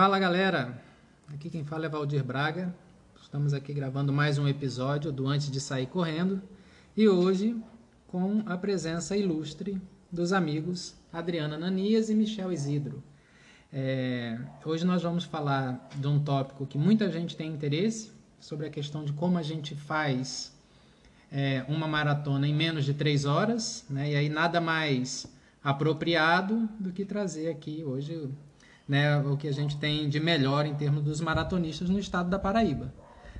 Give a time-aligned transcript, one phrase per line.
[0.00, 0.82] Fala galera,
[1.28, 2.74] aqui quem fala é Valdir Braga.
[3.20, 6.40] Estamos aqui gravando mais um episódio do Antes de Sair Correndo
[6.96, 7.54] e hoje
[8.08, 9.78] com a presença ilustre
[10.10, 13.02] dos amigos Adriana Nanias e Michel Isidro.
[13.70, 18.10] É, hoje nós vamos falar de um tópico que muita gente tem interesse
[18.40, 20.50] sobre a questão de como a gente faz
[21.30, 24.12] é, uma maratona em menos de três horas, né?
[24.12, 25.26] E aí nada mais
[25.62, 28.30] apropriado do que trazer aqui hoje
[28.90, 32.40] né, o que a gente tem de melhor em termos dos maratonistas no estado da
[32.40, 32.92] Paraíba.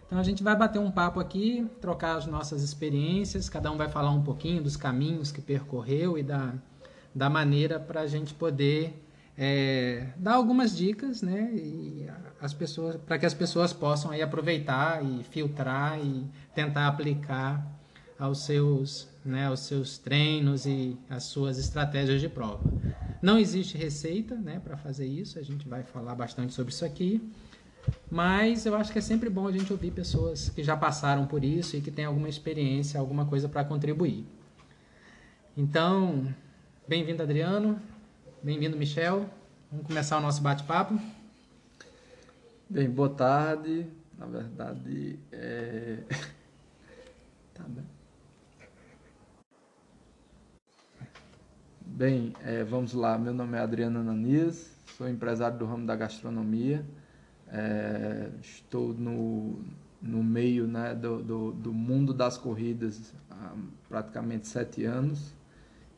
[0.07, 3.89] Então a gente vai bater um papo aqui, trocar as nossas experiências, cada um vai
[3.89, 6.55] falar um pouquinho dos caminhos que percorreu e da,
[7.13, 9.05] da maneira para a gente poder
[9.37, 12.07] é, dar algumas dicas, né, e
[12.41, 17.67] as pessoas para que as pessoas possam aí aproveitar e filtrar e tentar aplicar
[18.17, 22.63] aos seus, né, aos seus treinos e às suas estratégias de prova.
[23.23, 27.20] Não existe receita né, para fazer isso, a gente vai falar bastante sobre isso aqui,
[28.10, 31.45] mas eu acho que é sempre bom a gente ouvir pessoas que já passaram por
[31.45, 34.24] isso e que têm alguma experiência, alguma coisa para contribuir.
[35.54, 36.35] Então,
[36.88, 37.79] bem-vindo Adriano,
[38.43, 39.29] bem-vindo Michel,
[39.71, 40.99] vamos começar o nosso bate-papo.
[42.71, 45.99] Bem, boa tarde, na verdade, é...
[47.52, 47.90] tá bem.
[52.01, 53.18] Bem, é, vamos lá.
[53.18, 56.82] Meu nome é Adriano Ananias, sou empresário do ramo da gastronomia.
[57.46, 59.59] É, estou no,
[60.01, 63.52] no meio né, do, do, do, mundo das corridas há
[63.87, 65.34] praticamente sete anos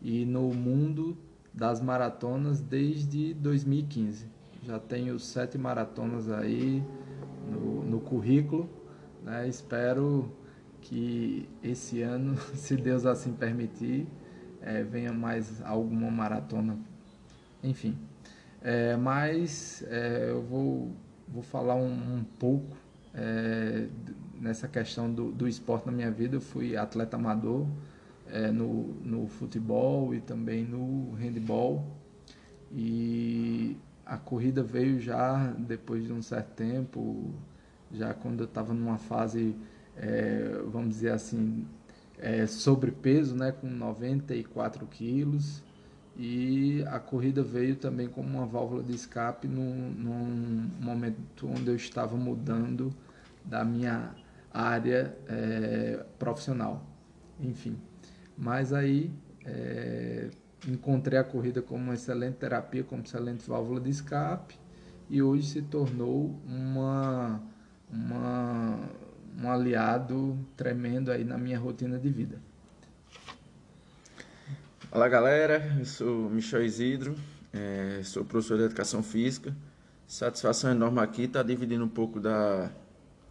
[0.00, 1.16] e no mundo
[1.54, 4.26] das maratonas desde 2015.
[4.64, 6.82] Já tenho sete maratonas aí
[7.48, 8.68] no, no currículo.
[9.22, 9.46] Né?
[9.46, 10.32] Espero
[10.80, 14.08] que esse ano, se Deus assim permitir,
[14.62, 16.78] é, venha mais alguma maratona,
[17.62, 17.96] enfim.
[18.60, 20.92] É, mas é, eu vou,
[21.28, 22.76] vou falar um, um pouco
[23.14, 23.88] é,
[24.40, 26.36] nessa questão do, do esporte na minha vida.
[26.36, 27.66] Eu fui atleta amador
[28.28, 31.84] é, no, no futebol e também no handball.
[32.70, 33.76] E
[34.06, 37.34] a corrida veio já depois de um certo tempo,
[37.90, 39.54] já quando eu estava numa fase,
[39.96, 41.66] é, vamos dizer assim,
[42.22, 45.62] é, sobrepeso, né, com 94 quilos.
[46.16, 51.76] E a corrida veio também como uma válvula de escape num, num momento onde eu
[51.76, 52.94] estava mudando
[53.44, 54.14] da minha
[54.52, 56.86] área é, profissional.
[57.40, 57.76] Enfim,
[58.36, 59.10] mas aí
[59.44, 60.30] é,
[60.68, 64.62] encontrei a corrida como uma excelente terapia, como excelente válvula de escape
[65.12, 67.42] e hoje se tornou uma,
[67.90, 68.78] uma
[69.40, 72.38] um aliado tremendo aí na minha rotina de vida.
[74.90, 77.14] Olá galera, eu sou Michel Isidro,
[77.52, 79.54] é, sou professor de Educação Física.
[80.06, 82.70] Satisfação enorme aqui tá dividindo um pouco da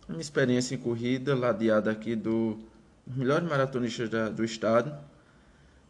[0.10, 2.58] minha experiência em corrida, ladeada aqui do
[3.06, 4.92] melhores maratonistas da, do estado.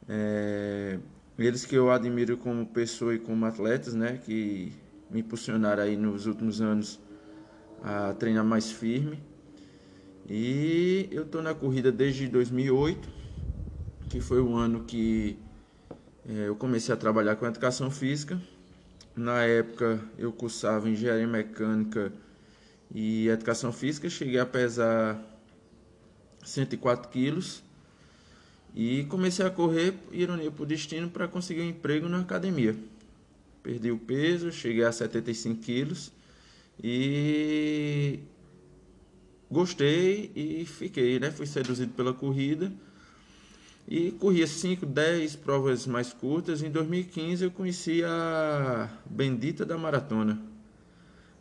[0.10, 1.00] É,
[1.38, 4.74] eles que eu admiro como pessoa e como atletas, né, que
[5.10, 7.00] me impulsionaram aí nos últimos anos
[7.82, 9.31] a treinar mais firme.
[10.30, 13.10] E eu estou na corrida desde 2008,
[14.10, 15.38] que foi o ano que
[16.28, 18.42] é, eu comecei a trabalhar com educação física.
[19.16, 22.14] Na época eu cursava engenharia mecânica
[22.94, 25.20] e educação física, cheguei a pesar
[26.44, 27.64] 104 quilos
[28.74, 32.76] e comecei a correr, ironia por destino, para conseguir um emprego na academia.
[33.62, 36.12] Perdi o peso, cheguei a 75 quilos
[36.82, 38.20] e
[39.52, 41.30] gostei e fiquei, né?
[41.30, 42.72] Fui seduzido pela corrida
[43.88, 46.64] e corria 5, 10 provas mais curtas.
[46.64, 50.42] Em 2015 eu conheci a bendita da maratona.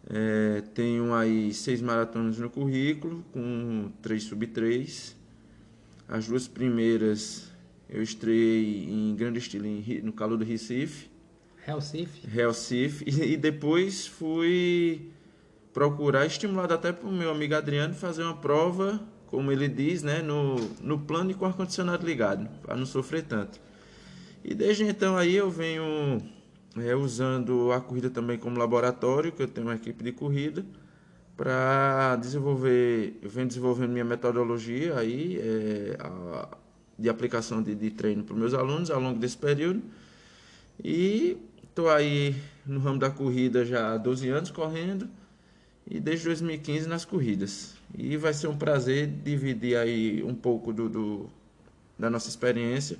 [0.09, 5.16] É, tenho aí seis maratonas no currículo, com 3 sub 3.
[6.09, 7.48] As duas primeiras
[7.88, 11.09] eu estreiei em grande estilo em, no calor do Recife.
[11.65, 12.27] Recife.
[12.27, 13.04] Recife.
[13.06, 15.10] E, e depois fui
[15.72, 20.20] procurar, estimulado até para o meu amigo Adriano, fazer uma prova, como ele diz, né,
[20.20, 23.60] no, no plano e com ar-condicionado ligado, para não sofrer tanto.
[24.44, 26.18] E desde então aí eu venho
[26.76, 30.64] é, usando a corrida também como laboratório, que eu tenho uma equipe de corrida,
[31.36, 36.48] para desenvolver, eu venho desenvolvendo minha metodologia aí, é, a,
[36.98, 39.82] de aplicação de, de treino para meus alunos ao longo desse período.
[40.82, 42.34] E estou aí
[42.66, 45.08] no ramo da corrida já há 12 anos correndo
[45.86, 47.74] e desde 2015 nas corridas.
[47.97, 51.30] E vai ser um prazer dividir aí um pouco do, do
[51.98, 52.98] da nossa experiência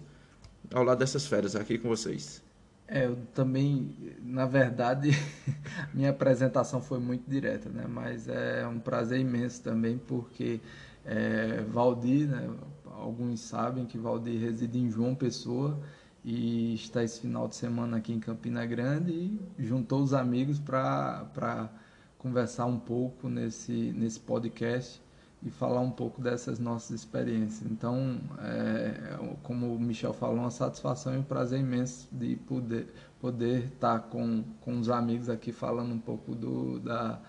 [0.73, 2.43] ao lado dessas férias aqui com vocês.
[2.87, 5.11] É, eu também, na verdade,
[5.95, 7.87] minha apresentação foi muito direta, né?
[7.89, 10.61] Mas é um prazer imenso também, porque
[11.05, 12.51] é, Valdir, né?
[12.85, 15.81] alguns sabem que Valdir reside em João Pessoa
[16.25, 21.71] e está esse final de semana aqui em Campina Grande e juntou os amigos para
[22.21, 25.01] conversar um pouco nesse, nesse podcast
[25.43, 27.71] e falar um pouco dessas nossas experiências.
[27.71, 32.87] Então, é, como o Michel falou, uma satisfação e um prazer imenso de poder
[33.21, 37.21] poder estar com, com os amigos aqui falando um pouco do, da,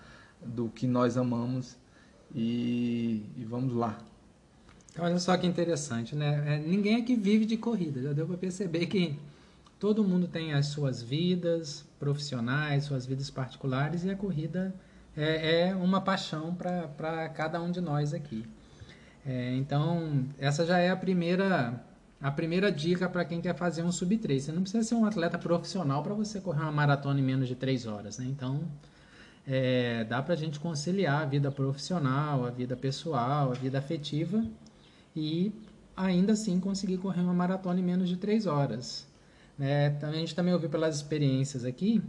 [0.42, 1.76] do que nós amamos
[2.34, 3.98] e, e vamos lá.
[4.98, 6.54] Olha só que interessante, né?
[6.54, 9.18] É, ninguém aqui vive de corrida, já deu para perceber que
[9.82, 14.72] todo mundo tem as suas vidas profissionais, suas vidas particulares e a corrida
[15.16, 18.46] é, é uma paixão para cada um de nós aqui.
[19.26, 21.84] É, então, essa já é a primeira,
[22.20, 24.44] a primeira dica para quem quer fazer um sub 3.
[24.44, 27.56] Você não precisa ser um atleta profissional para você correr uma maratona em menos de
[27.56, 28.18] 3 horas.
[28.18, 28.26] Né?
[28.26, 28.60] Então,
[29.44, 34.46] é, dá para a gente conciliar a vida profissional, a vida pessoal, a vida afetiva
[35.16, 35.52] e
[35.96, 39.10] ainda assim conseguir correr uma maratona em menos de 3 horas.
[39.60, 42.02] É, a gente também ouviu pelas experiências aqui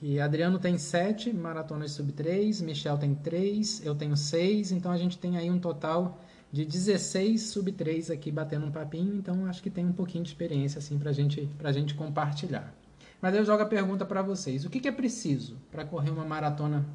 [0.00, 4.96] que Adriano tem sete maratonas sub 3, Michel tem três, eu tenho seis, então a
[4.96, 6.18] gente tem aí um total
[6.50, 10.30] de 16 sub 3 aqui batendo um papinho, então acho que tem um pouquinho de
[10.30, 12.74] experiência assim pra gente, pra gente compartilhar.
[13.20, 16.24] Mas eu jogo a pergunta para vocês: o que, que é preciso para correr uma
[16.24, 16.86] maratona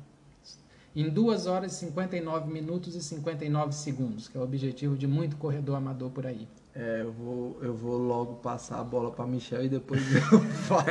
[0.96, 5.76] em 2 horas, 59 minutos e 59 segundos, que é o objetivo de muito corredor
[5.76, 6.48] amador por aí?
[6.76, 10.84] É, eu vou, eu vou logo passar a bola para Michel e depois eu falo.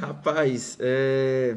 [0.00, 1.56] Rapaz, é...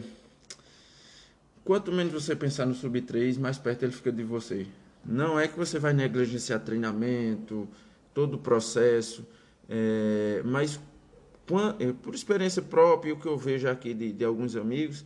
[1.63, 4.68] quanto menos você pensar no sub 3, mais perto ele fica de você.
[5.03, 7.68] Não é que você vai negligenciar treinamento,
[8.13, 9.25] todo o processo,
[9.68, 10.44] é...
[10.45, 10.80] mas
[11.80, 15.03] é, por experiência própria, o que eu vejo aqui de, de alguns amigos,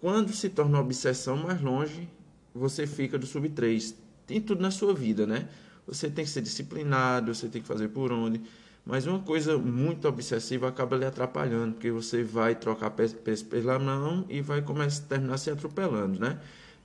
[0.00, 2.06] quando se torna obsessão mais longe,
[2.54, 3.96] você fica do sub 3.
[4.26, 5.48] Tem tudo na sua vida, né?
[5.86, 8.40] Você tem que ser disciplinado, você tem que fazer por onde.
[8.86, 14.26] Mas uma coisa muito obsessiva acaba lhe atrapalhando, porque você vai trocar pés pela mão
[14.28, 16.38] e vai começar terminar se atropelando, né?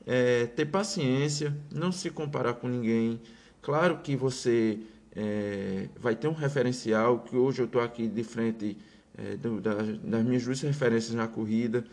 [0.06, 3.20] É, ter paciência, não se comparar com ninguém.
[3.62, 4.80] Claro que você
[5.14, 8.78] é, vai ter um referencial, que hoje eu estou aqui de frente
[9.18, 11.84] é, do, das, das minhas duas referências na corrida,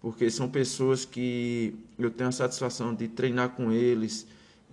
[0.00, 4.26] porque são pessoas que eu tenho a satisfação de treinar com eles,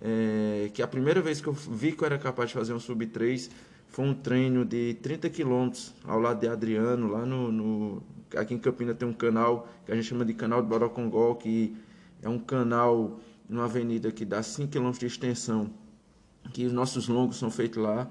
[0.04, 2.80] é, que a primeira vez que eu vi que eu era capaz de fazer um
[2.80, 3.48] sub 3
[3.86, 8.02] foi um treino de 30 quilômetros ao lado de Adriano, lá no, no,
[8.36, 11.76] Aqui em Campina tem um canal que a gente chama de canal de Borocongol, que
[12.20, 15.70] é um canal numa avenida que dá 5 quilômetros de extensão,
[16.52, 18.08] que os nossos longos são feitos lá.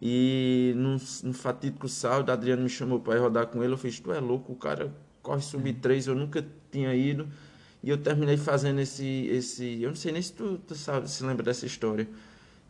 [0.00, 3.72] E num, num fatídico sábado, Adriano me chamou para ir rodar com ele.
[3.72, 4.92] Eu fiz: Tu é louco, o cara
[5.22, 7.28] corre sub 3, eu nunca tinha ido.
[7.82, 9.26] E eu terminei fazendo esse.
[9.26, 12.08] esse eu não sei nem se tu, tu sabe, se lembra dessa história.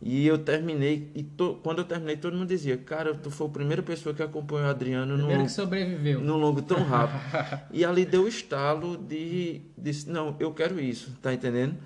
[0.05, 3.49] E eu terminei, e to, quando eu terminei, todo mundo dizia, cara, tu foi a
[3.49, 6.19] primeira pessoa que acompanhou o Adriano no que sobreviveu.
[6.19, 7.21] no longo tão rápido.
[7.71, 11.77] e ali deu o estalo de, de, não, eu quero isso, tá entendendo?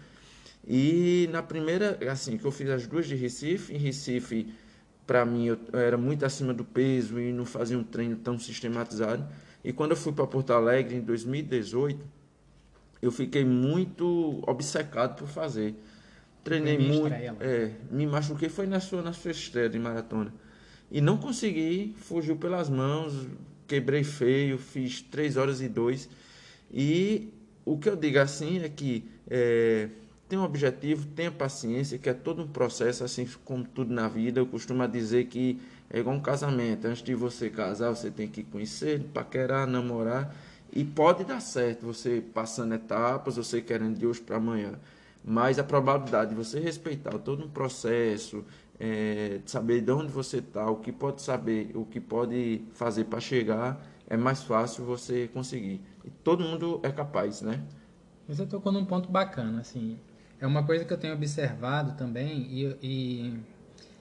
[0.68, 4.52] E na primeira, assim, que eu fiz as duas de Recife, em Recife,
[5.06, 8.40] para mim, eu, eu era muito acima do peso e não fazia um treino tão
[8.40, 9.28] sistematizado.
[9.64, 12.04] E quando eu fui para Porto Alegre, em 2018,
[13.02, 15.76] eu fiquei muito obcecado por fazer
[16.44, 20.34] treinei muito, é, me machuquei foi na sua na sua estreia de maratona
[20.90, 23.28] e não consegui, fugiu pelas mãos,
[23.68, 26.10] quebrei feio, fiz 3 horas e 2
[26.72, 27.34] e
[27.66, 29.90] o que eu digo assim é que é,
[30.28, 34.40] tem um objetivo, tenha paciência, que é todo um processo, assim como tudo na vida.
[34.40, 36.86] Eu costumo dizer que é igual um casamento.
[36.86, 40.36] Antes de você casar, você tem que conhecer, paquerar, namorar.
[40.72, 44.80] E pode dar certo você passando etapas, você querendo de hoje para amanhã
[45.30, 48.46] mas a probabilidade de você respeitar todo um processo,
[48.80, 53.20] é, saber de onde você está, o que pode saber, o que pode fazer para
[53.20, 53.78] chegar,
[54.10, 55.82] é mais fácil você conseguir.
[56.06, 57.62] E todo mundo é capaz, né?
[58.26, 60.00] Você tocou num ponto bacana, assim.
[60.40, 63.40] É uma coisa que eu tenho observado também e, e,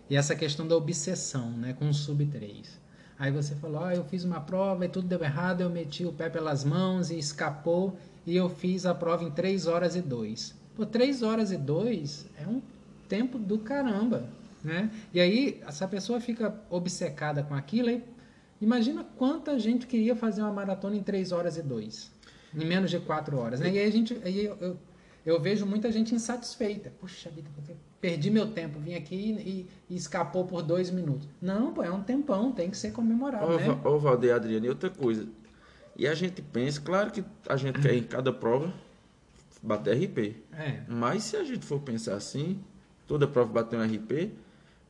[0.08, 2.80] e essa questão da obsessão, né, com o sub 3.
[3.18, 6.12] Aí você falou, ah, eu fiz uma prova e tudo deu errado, eu meti o
[6.12, 7.96] pé pelas mãos e escapou
[8.26, 10.54] e eu fiz a prova em 3 horas e 2.
[10.76, 12.60] Pô, 3 horas e 2 é um
[13.08, 14.28] tempo do caramba,
[14.62, 14.90] né?
[15.14, 18.02] E aí essa pessoa fica obcecada com aquilo e
[18.60, 22.10] imagina quanta gente queria fazer uma maratona em 3 horas e 2,
[22.54, 23.70] em menos de 4 horas, né?
[23.70, 24.76] E aí a gente aí eu, eu,
[25.26, 26.92] eu vejo muita gente insatisfeita.
[27.00, 27.50] Puxa vida,
[28.00, 31.28] perdi meu tempo, vim aqui e, e, escapou por dois minutos.
[31.42, 33.80] Não, pô, é um tempão, tem que ser comemorado, ô, né?
[33.84, 35.26] Ô, Valdeir Adriano, e outra coisa.
[35.96, 38.72] E a gente pensa, claro que a gente quer em cada prova
[39.60, 40.36] bater RP.
[40.52, 40.82] É.
[40.86, 42.60] Mas se a gente for pensar assim,
[43.06, 44.30] toda prova bater um RP,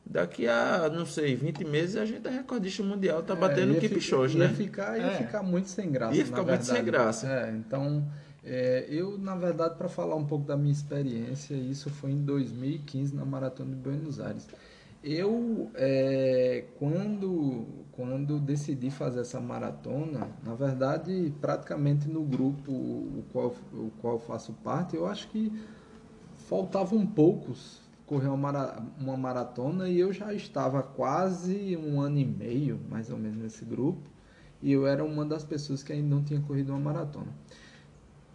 [0.05, 3.99] daqui a, não sei, 20 meses a gente é recordista mundial, tá batendo é, keep
[3.99, 4.45] shows, né?
[4.45, 5.17] Ia ficar, ia é.
[5.17, 6.15] ficar muito sem graça.
[6.15, 7.27] Ia ficar muito sem graça.
[7.27, 8.05] É, então,
[8.49, 13.13] é, eu, na verdade, para falar um pouco da minha experiência, isso foi em 2015
[13.13, 14.47] na Maratona de Buenos Aires.
[15.03, 23.53] Eu, é, quando, quando decidi fazer essa maratona, na verdade, praticamente no grupo o qual,
[23.73, 25.51] o qual faço parte, eu acho que
[26.37, 32.79] faltavam poucos correr uma, uma maratona e eu já estava quase um ano e meio,
[32.89, 34.09] mais ou menos, nesse grupo,
[34.61, 37.33] e eu era uma das pessoas que ainda não tinha corrido uma maratona.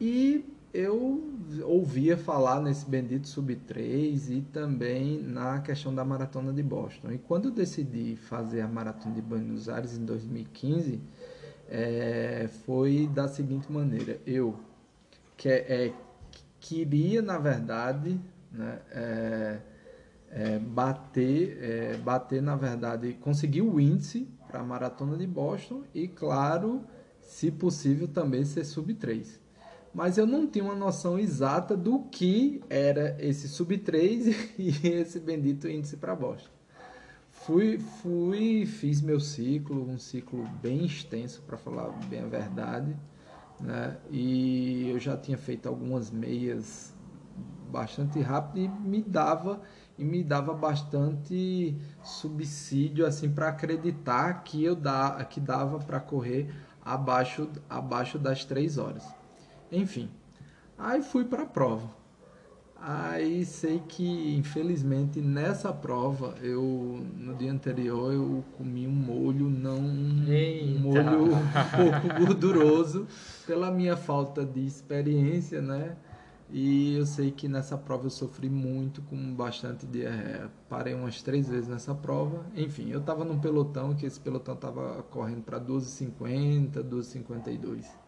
[0.04, 0.44] E
[0.75, 1.23] eu
[1.62, 7.12] ouvia falar nesse bendito sub 3 e também na questão da maratona de Boston.
[7.12, 11.00] E quando eu decidi fazer a maratona de Buenos Aires em 2015,
[11.71, 14.59] é, foi da seguinte maneira: eu
[15.37, 15.94] que, é,
[16.59, 19.59] queria, na verdade, né, é,
[20.32, 26.09] é, bater, é, bater, na verdade, conseguir o índice para a maratona de Boston e,
[26.09, 26.82] claro,
[27.21, 29.41] se possível, também ser sub 3
[29.94, 34.26] mas eu não tinha uma noção exata do que era esse sub 3
[34.58, 36.50] e esse bendito índice para Boston.
[37.30, 42.96] Fui, fui, fiz meu ciclo, um ciclo bem extenso, para falar bem a verdade,
[43.61, 43.96] né?
[44.11, 46.94] E eu já tinha feito algumas meias
[47.68, 49.61] bastante rápido e me dava
[49.99, 56.54] e me dava bastante subsídio assim para acreditar que eu dá, que dava para correr
[56.84, 59.21] abaixo abaixo das três horas.
[59.72, 60.10] Enfim,
[60.78, 62.02] aí fui para a prova.
[62.84, 69.78] Aí sei que, infelizmente, nessa prova, eu no dia anterior eu comi um molho não
[70.28, 70.66] Eita.
[70.66, 73.06] um molho um pouco gorduroso
[73.46, 75.96] pela minha falta de experiência, né?
[76.50, 80.50] E eu sei que nessa prova eu sofri muito com bastante diarreia.
[80.68, 82.44] Parei umas três vezes nessa prova.
[82.54, 88.01] Enfim, eu estava num pelotão que esse pelotão estava correndo para 12,50, 12,52.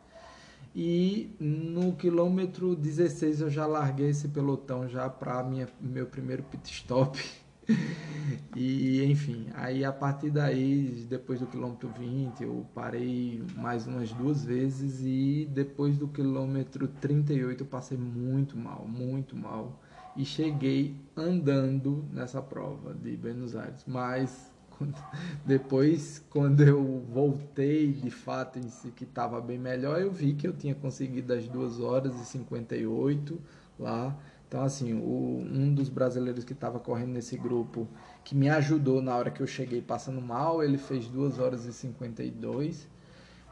[0.74, 5.44] E no quilômetro 16 eu já larguei esse pelotão já para
[5.80, 7.22] meu primeiro pit stop.
[8.56, 14.44] e enfim, aí a partir daí, depois do quilômetro 20, eu parei mais umas duas
[14.44, 19.80] vezes e depois do quilômetro 38 eu passei muito mal, muito mal.
[20.16, 24.52] E cheguei andando nessa prova de Buenos Aires, mas
[25.44, 30.46] depois, quando eu voltei de fato em si, que estava bem melhor, eu vi que
[30.46, 33.40] eu tinha conseguido as 2 horas e 58
[33.78, 34.16] lá.
[34.48, 37.88] Então, assim, o, um dos brasileiros que estava correndo nesse grupo,
[38.24, 41.72] que me ajudou na hora que eu cheguei passando mal, ele fez 2 horas e
[41.72, 42.88] 52.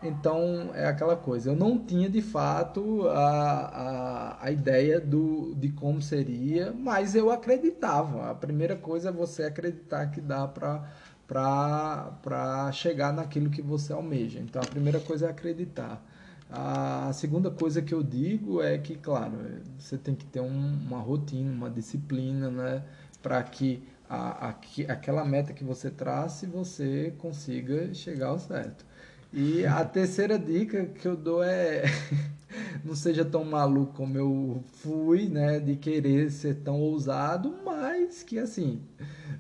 [0.03, 1.51] Então, é aquela coisa.
[1.51, 7.31] Eu não tinha de fato a, a, a ideia do, de como seria, mas eu
[7.31, 8.31] acreditava.
[8.31, 10.91] A primeira coisa é você acreditar que dá para
[11.33, 14.39] para chegar naquilo que você almeja.
[14.39, 16.05] Então, a primeira coisa é acreditar.
[16.51, 19.33] A segunda coisa que eu digo é que, claro,
[19.79, 22.83] você tem que ter um, uma rotina, uma disciplina, né?
[23.23, 24.55] Para que a, a,
[24.89, 28.85] aquela meta que você trace, você consiga chegar ao certo.
[29.33, 31.85] E a terceira dica que eu dou é
[32.85, 38.39] não seja tão maluco como eu fui, né, de querer ser tão ousado, mas que
[38.39, 38.83] assim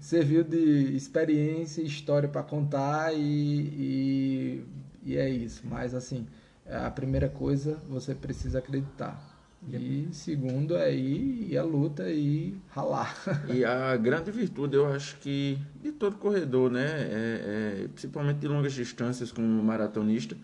[0.00, 4.64] serviu de experiência, história para contar e, e,
[5.04, 5.62] e é isso.
[5.66, 6.26] Mas assim,
[6.66, 9.31] a primeira coisa você precisa acreditar.
[9.68, 13.14] E segundo ir à luta e ralar.
[13.48, 16.84] E a grande virtude, eu acho que de todo corredor, né?
[16.84, 20.36] É, é, principalmente de longas distâncias como maratonista,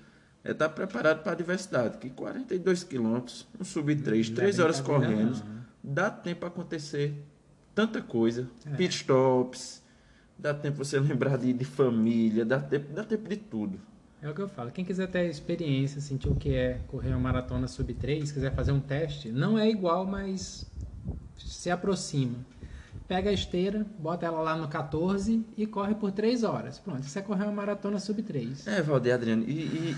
[0.45, 1.99] é estar preparado para a adversidade.
[1.99, 5.43] Que 42 quilômetros, um sub 3, 3 horas correndo, né?
[5.83, 7.15] dá tempo para acontecer
[7.75, 8.49] tanta coisa.
[8.67, 8.77] É.
[8.77, 9.83] Pit stops,
[10.39, 13.81] dá tempo você lembrar de, de família, dá tempo, dá tempo de tudo.
[14.21, 14.71] É o que eu falo.
[14.71, 18.73] Quem quiser ter experiência, sentir o que é correr uma maratona sub 3, quiser fazer
[18.73, 20.69] um teste, não é igual, mas
[21.37, 22.35] se aproxima.
[23.07, 26.79] Pega a esteira, bota ela lá no 14 e corre por 3 horas.
[26.79, 28.67] Pronto, você correr uma maratona sub 3.
[28.67, 29.45] É, Valdir Adriano.
[29.45, 29.97] E, e,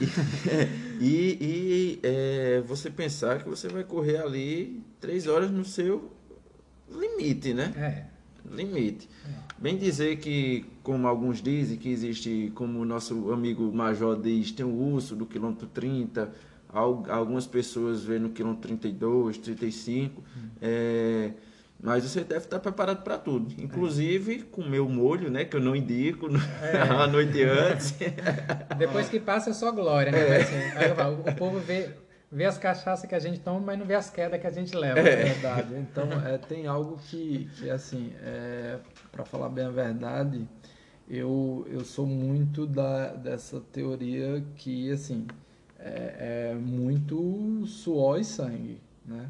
[1.01, 6.13] e, e é, você pensar que você vai correr ali 3 horas no seu
[6.89, 7.73] limite, né?
[7.77, 9.09] É limite.
[9.27, 9.50] É.
[9.61, 14.65] Bem dizer que, como alguns dizem, que existe, como o nosso amigo Major diz, tem
[14.65, 16.33] o urso do quilômetro 30,
[16.73, 20.21] algumas pessoas vendo no quilômetro 32, 35.
[20.21, 20.49] Hum.
[20.63, 21.33] É,
[21.83, 25.75] mas você deve estar preparado para tudo, inclusive com meu molho, né, que eu não
[25.75, 26.29] indico
[26.63, 26.81] é.
[26.81, 27.95] a noite antes.
[28.79, 30.19] Depois que passa é só glória, né?
[30.19, 30.43] É.
[30.43, 31.91] Assim, o povo vê,
[32.31, 34.75] vê as cachaças que a gente toma, mas não vê as quedas que a gente
[34.77, 35.01] leva.
[35.01, 35.75] É verdade.
[35.75, 38.79] Então, é, tem algo que, que assim, é,
[39.11, 40.47] para falar bem a verdade,
[41.09, 45.27] eu, eu sou muito da, dessa teoria que, assim,
[45.79, 49.29] é, é muito suor e sangue, né?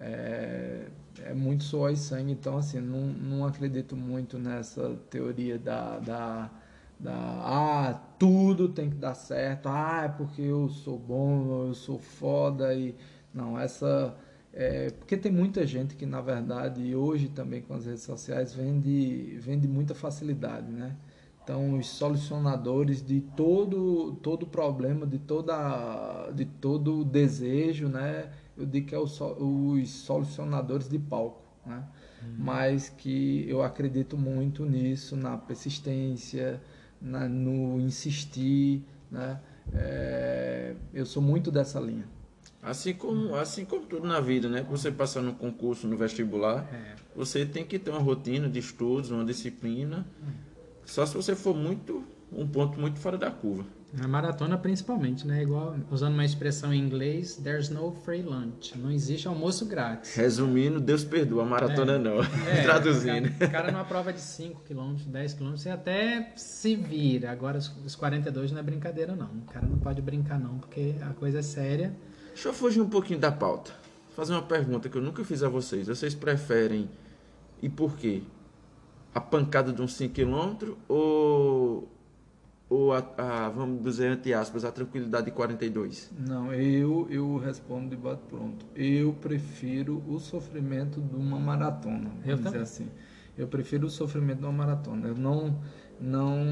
[0.00, 0.86] É,
[1.22, 6.50] é muito suor e sangue, então assim, não, não acredito muito nessa teoria da, da,
[6.98, 11.98] da ah, tudo tem que dar certo, ah, é porque eu sou bom, eu sou
[11.98, 12.94] foda e
[13.32, 14.16] não, essa
[14.52, 19.36] é, porque tem muita gente que na verdade hoje também com as redes sociais vende
[19.40, 20.96] vende muita facilidade, né?
[21.42, 28.30] Então os solucionadores de todo todo problema, de toda de todo desejo, né?
[28.56, 31.84] eu digo que é os, os solucionadores de palco, né?
[32.22, 32.34] Uhum.
[32.38, 36.62] Mas que eu acredito muito nisso, na persistência,
[37.04, 39.38] na, no insistir, né?
[39.72, 42.06] É, eu sou muito dessa linha.
[42.62, 44.66] Assim como, assim como tudo na vida, né?
[44.70, 46.96] Você passar no concurso, no vestibular, é.
[47.14, 50.06] você tem que ter uma rotina de estudos, uma disciplina.
[50.86, 53.64] Só se você for muito um ponto muito fora da curva.
[53.96, 55.42] Na maratona, principalmente, né?
[55.42, 58.76] Igual, usando uma expressão em inglês, there's no free lunch.
[58.76, 60.14] Não existe almoço grátis.
[60.16, 61.98] Resumindo, Deus perdoa, a maratona é.
[61.98, 62.14] não.
[62.48, 63.28] É, Traduzindo.
[63.28, 67.30] O cara, numa prova de 5 km, 10 km, você até se vira.
[67.30, 69.26] Agora, os 42 não é brincadeira, não.
[69.26, 71.94] O cara não pode brincar, não, porque a coisa é séria.
[72.28, 73.72] Deixa eu fugir um pouquinho da pauta.
[74.16, 75.86] Fazer uma pergunta que eu nunca fiz a vocês.
[75.86, 76.90] Vocês preferem,
[77.62, 78.22] e por quê?
[79.14, 81.88] A pancada de uns 5 km ou
[82.74, 86.10] ou a, a, vamos dizer entre aspas, a tranquilidade de 42?
[86.18, 88.66] Não, eu, eu respondo de bate pronto.
[88.74, 92.88] Eu prefiro o sofrimento de uma maratona, eu dizer assim.
[93.38, 95.08] Eu prefiro o sofrimento de uma maratona.
[95.08, 95.56] Eu não
[96.00, 96.44] não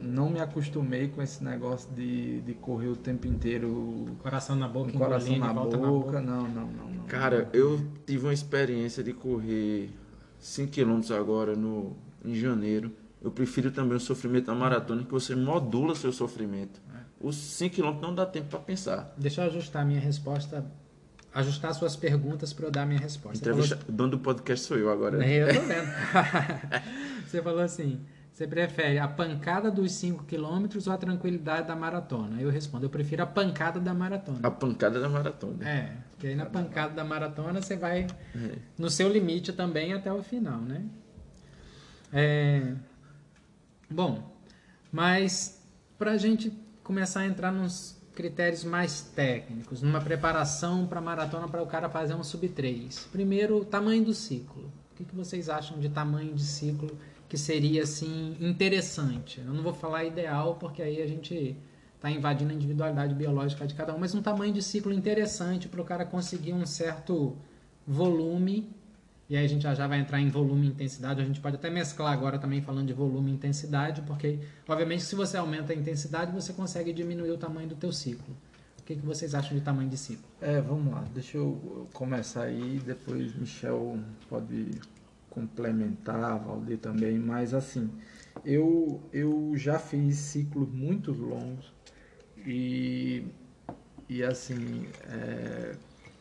[0.00, 4.92] não me acostumei com esse negócio de, de correr o tempo inteiro coração na boca,
[4.92, 5.76] coração na boca.
[5.76, 6.20] na boca.
[6.20, 7.04] Não, não, não, não.
[7.06, 9.90] Cara, eu tive uma experiência de correr
[10.38, 12.92] 5 km agora no em janeiro
[13.24, 16.78] eu prefiro também o sofrimento da maratona, que você modula seu sofrimento.
[16.94, 16.98] É.
[17.18, 19.14] Os 5 km não dá tempo para pensar.
[19.16, 20.62] Deixa eu ajustar a minha resposta,
[21.32, 23.38] ajustar suas perguntas para eu dar a minha resposta.
[23.38, 23.96] Entrevista, falou...
[23.96, 25.24] dono do podcast sou eu agora.
[25.24, 25.88] É, eu tô vendo.
[27.26, 27.98] você falou assim,
[28.30, 32.42] você prefere a pancada dos 5 km ou a tranquilidade da maratona?
[32.42, 34.40] Eu respondo, eu prefiro a pancada da maratona.
[34.42, 35.66] A pancada da maratona.
[35.66, 38.06] É, porque aí na pancada da maratona você vai
[38.36, 38.58] é.
[38.76, 40.84] no seu limite também até o final, né?
[42.12, 42.74] É...
[43.94, 44.28] Bom,
[44.90, 45.62] mas
[45.96, 46.52] para a gente
[46.82, 52.12] começar a entrar nos critérios mais técnicos, numa preparação para maratona para o cara fazer
[52.12, 53.08] um sub 3.
[53.12, 54.64] Primeiro, tamanho do ciclo.
[54.64, 59.40] O que, que vocês acham de tamanho de ciclo que seria assim interessante?
[59.40, 61.56] Eu não vou falar ideal porque aí a gente
[61.94, 65.80] está invadindo a individualidade biológica de cada um, mas um tamanho de ciclo interessante para
[65.80, 67.36] o cara conseguir um certo
[67.86, 68.68] volume
[69.28, 71.20] e aí a gente já, vai entrar em volume e intensidade.
[71.20, 75.14] A gente pode até mesclar agora também falando de volume e intensidade, porque obviamente se
[75.14, 78.36] você aumenta a intensidade, você consegue diminuir o tamanho do teu ciclo.
[78.78, 80.26] O que, que vocês acham de tamanho de ciclo?
[80.42, 81.02] É, vamos lá.
[81.14, 84.72] Deixa eu começar aí, depois Michel pode
[85.30, 87.90] complementar, Valdir também, mas assim,
[88.44, 91.72] eu, eu já fiz ciclos muito longos
[92.46, 93.24] e,
[94.06, 95.76] e assim, é,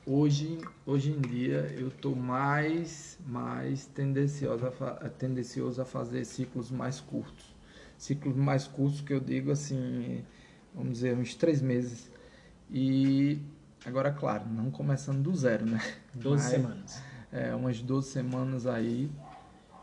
[0.06, 7.00] hoje, hoje em dia eu estou mais, mais tendencioso a, tendencioso a fazer ciclos mais
[7.00, 7.54] curtos.
[7.98, 10.24] Ciclos mais curtos que eu digo assim,
[10.74, 12.12] vamos dizer, uns três meses.
[12.70, 13.39] E
[13.86, 15.80] agora, claro, não começando do zero, né?
[16.13, 17.02] 12 semanas.
[17.32, 19.10] É, umas 12 semanas aí.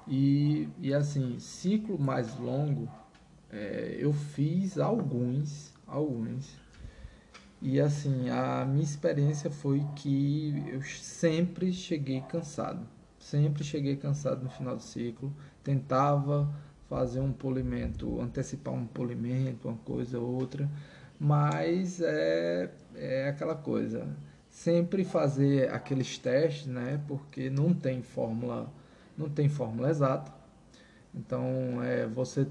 [0.06, 2.88] E, e assim, ciclo mais longo,
[3.50, 6.59] é, eu fiz alguns, alguns,
[7.62, 12.86] e assim, a minha experiência foi que eu sempre cheguei cansado.
[13.18, 15.32] Sempre cheguei cansado no final do ciclo.
[15.62, 16.50] Tentava
[16.88, 20.70] fazer um polimento, antecipar um polimento, uma coisa ou outra.
[21.18, 24.08] Mas é, é aquela coisa.
[24.48, 27.00] Sempre fazer aqueles testes, né?
[27.06, 28.72] Porque não tem fórmula,
[29.16, 30.32] não tem fórmula exata.
[31.14, 32.46] Então, é, você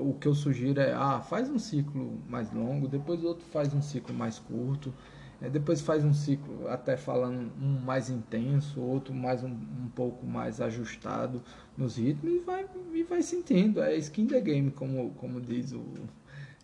[0.00, 3.82] o que eu sugiro é, ah, faz um ciclo mais longo, depois outro faz um
[3.82, 4.92] ciclo mais curto,
[5.40, 10.24] é, depois faz um ciclo até falando um mais intenso, outro mais um, um pouco
[10.24, 11.42] mais ajustado
[11.76, 13.82] nos ritmos e vai, e vai sentindo.
[13.82, 15.84] É skin the game, como, como diz o,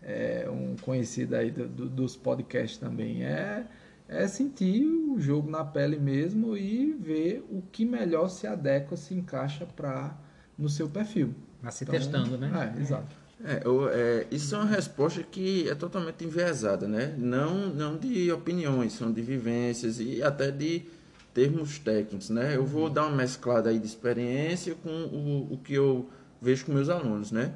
[0.03, 3.25] é, um conhecido aí do, do, dos podcasts também.
[3.25, 3.67] É,
[4.09, 9.15] é sentir o jogo na pele mesmo e ver o que melhor se adequa, se
[9.15, 10.17] encaixa para
[10.57, 11.35] no seu perfil.
[11.63, 12.75] Mas se então, testando, né?
[12.77, 13.23] É, exato.
[13.45, 17.15] É, é, isso é uma resposta que é totalmente enviesada, né?
[17.19, 20.83] Não, não de opiniões, são de vivências e até de
[21.35, 22.57] termos técnicos, né?
[22.57, 26.09] Eu vou dar uma mesclada aí de experiência com o, o que eu
[26.41, 27.53] vejo com meus alunos, né?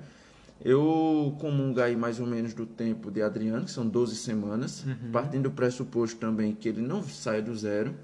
[0.64, 5.12] Eu comungo aí mais ou menos do tempo de Adriano, que são 12 semanas, uhum.
[5.12, 7.94] partindo do pressuposto também que ele não sai do zero,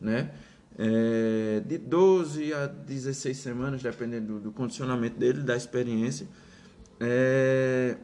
[0.00, 0.30] né?
[0.78, 6.28] É, de 12 a 16 semanas, dependendo do, do condicionamento dele, da experiência.
[7.00, 7.96] É,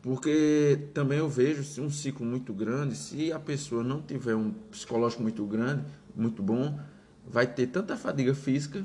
[0.00, 5.22] porque também eu vejo um ciclo muito grande, se a pessoa não tiver um psicológico
[5.22, 6.78] muito grande, muito bom,
[7.26, 8.84] vai ter tanta fadiga física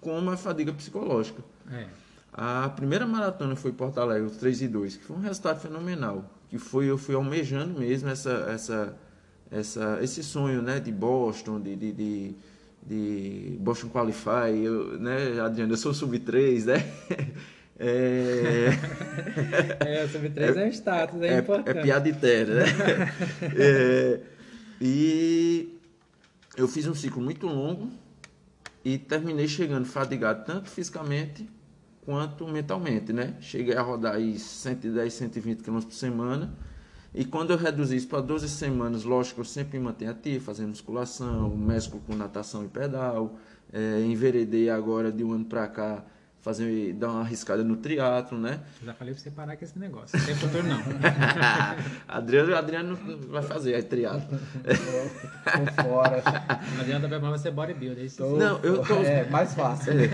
[0.00, 1.44] como a fadiga psicológica.
[1.70, 1.86] É.
[2.32, 6.24] A primeira maratona foi Porto Alegre, os 3 e 2, que foi um resultado fenomenal,
[6.48, 8.96] que foi eu fui almejando mesmo essa, essa,
[9.50, 12.34] essa, esse sonho né, de Boston, de, de, de,
[12.86, 16.84] de Boston Qualify, eu, né, Adriano, eu sou sub-3, né?
[17.80, 18.70] É,
[19.86, 21.78] é sub-3 é, é um status, é, é importante.
[21.78, 22.66] É piada inteira, né?
[23.56, 24.20] é,
[24.80, 25.78] e
[26.56, 27.88] eu fiz um ciclo muito longo
[28.84, 31.48] e terminei chegando fadigado tanto fisicamente
[32.04, 33.34] quanto mentalmente, né?
[33.40, 36.52] Cheguei a rodar aí 110, 120 km por semana.
[37.14, 40.68] E quando eu reduzi isso para 12 semanas, lógico, eu sempre me mantenho ativo, fazendo
[40.68, 43.36] musculação, mesclo com natação e pedal.
[43.72, 46.04] É, enveredei agora de um ano para cá
[46.40, 48.60] fazer, dar uma arriscada no triatlo, né?
[48.82, 50.18] Já falei pra você parar com esse negócio.
[50.18, 50.78] Não tem futuro, não.
[52.08, 54.38] Adriano, Adriano vai fazer é triatlo.
[54.64, 56.22] Tô fora.
[56.74, 58.04] Não adianta pra você bodybuilder.
[58.04, 58.94] Isso tô, não, eu tô...
[58.94, 59.92] É, mais fácil.
[59.92, 60.08] É.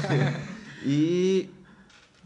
[0.86, 1.50] e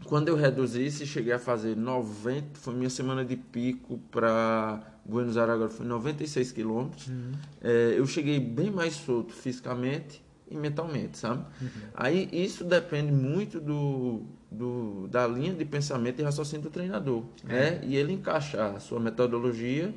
[0.09, 5.37] quando eu reduzi isso, cheguei a fazer 90, foi minha semana de pico para Buenos
[5.37, 7.07] Aires agora, foi 96 quilômetros.
[7.09, 7.31] Uhum.
[7.61, 10.19] É, eu cheguei bem mais solto fisicamente
[10.49, 11.45] e mentalmente, sabe?
[11.61, 11.69] Uhum.
[11.93, 17.53] Aí isso depende muito do, do, da linha de pensamento e raciocínio do treinador, é.
[17.53, 17.81] né?
[17.83, 19.93] E ele encaixar a sua metodologia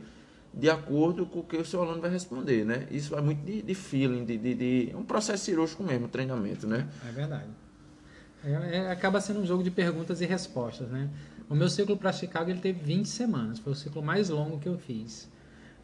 [0.52, 2.86] de acordo com o que o seu aluno vai responder, né?
[2.90, 6.66] Isso vai muito de, de feeling, de, de, de, é um processo cirúrgico mesmo, treinamento,
[6.66, 6.86] né?
[7.08, 7.48] É verdade.
[8.44, 11.08] É, é, acaba sendo um jogo de perguntas e respostas, né?
[11.48, 14.68] O meu ciclo para Chicago ele teve 20 semanas, foi o ciclo mais longo que
[14.68, 15.30] eu fiz.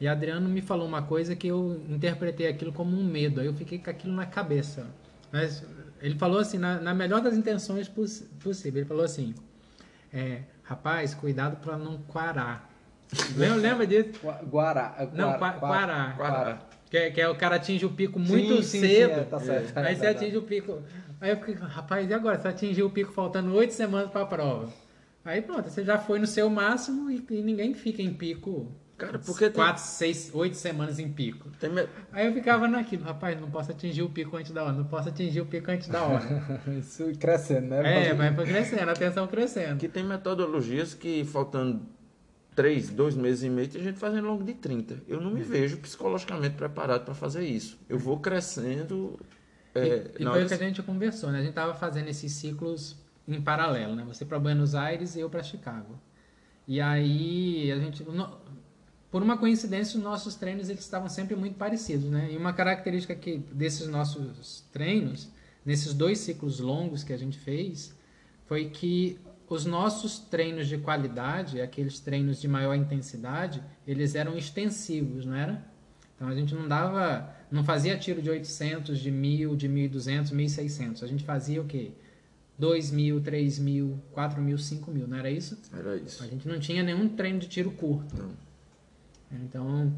[0.01, 3.40] E Adriano me falou uma coisa que eu interpretei aquilo como um medo.
[3.40, 4.87] Aí eu fiquei com aquilo na cabeça.
[5.33, 5.64] Mas
[6.01, 8.81] ele falou assim, na, na melhor das intenções poss possível.
[8.81, 9.35] Ele falou assim:
[10.12, 12.71] é, rapaz, cuidado para não quarar.
[13.37, 14.21] lembra, lembra disso?
[14.49, 15.09] Guará.
[15.12, 16.16] Não, quarar.
[16.16, 16.68] Quarar.
[16.90, 19.14] Que, é, que é o cara atinge o pico muito sim, cedo.
[19.14, 20.83] Sim, é, tá certo, aí é você atinge o pico.
[21.20, 22.38] Aí eu fiquei, rapaz, e agora?
[22.38, 24.72] Você atingiu o pico faltando oito semanas para a prova.
[25.24, 29.16] Aí pronto, você já foi no seu máximo e, e ninguém fica em pico Cara,
[29.20, 29.90] porque quatro, tem...
[29.92, 31.48] seis, oito semanas em pico.
[31.61, 31.70] Tem...
[32.11, 35.09] Aí eu ficava naquilo, rapaz, não posso atingir o pico antes da hora, não posso
[35.09, 36.24] atingir o pico antes da hora.
[36.76, 38.09] Isso crescendo, né?
[38.09, 39.78] É, vai crescendo, a atenção crescendo.
[39.78, 41.81] Que tem metodologias que faltando
[42.57, 45.04] três, dois meses e meio, tem gente fazendo longo de 30.
[45.07, 47.78] Eu não me vejo psicologicamente preparado para fazer isso.
[47.88, 49.16] Eu vou crescendo.
[49.74, 51.38] É, e, e foi o que a gente conversou, né?
[51.38, 54.04] A gente estava fazendo esses ciclos em paralelo, né?
[54.07, 55.98] Você para Buenos Aires e eu para Chicago.
[56.66, 58.04] E aí a gente
[59.11, 62.28] por uma coincidência, os nossos treinos eles estavam sempre muito parecidos, né?
[62.31, 65.28] E uma característica que desses nossos treinos,
[65.64, 67.96] nesses dois ciclos longos que a gente fez,
[68.46, 75.24] foi que os nossos treinos de qualidade, aqueles treinos de maior intensidade, eles eram extensivos,
[75.24, 75.64] não era?
[76.14, 81.02] Então a gente não dava, não fazia tiro de 800, de 1000, de 1200, 1600.
[81.02, 81.92] A gente fazia o quê?
[82.61, 85.58] 2.000, 3.000, 4.000, 5.000, não era isso?
[85.72, 86.22] Era isso.
[86.22, 88.16] A gente não tinha nenhum treino de tiro curto.
[88.16, 88.30] Não.
[89.30, 89.94] Então,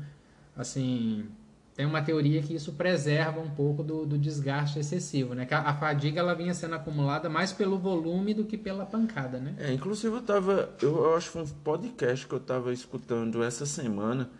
[0.56, 1.26] assim,
[1.74, 5.46] tem uma teoria que isso preserva um pouco do, do desgaste excessivo, né?
[5.46, 9.38] Que a, a, fadiga ela vinha sendo acumulada mais pelo volume do que pela pancada,
[9.38, 9.54] né?
[9.58, 13.42] É, inclusive eu tava, eu, eu acho que foi um podcast que eu estava escutando
[13.42, 14.30] essa semana,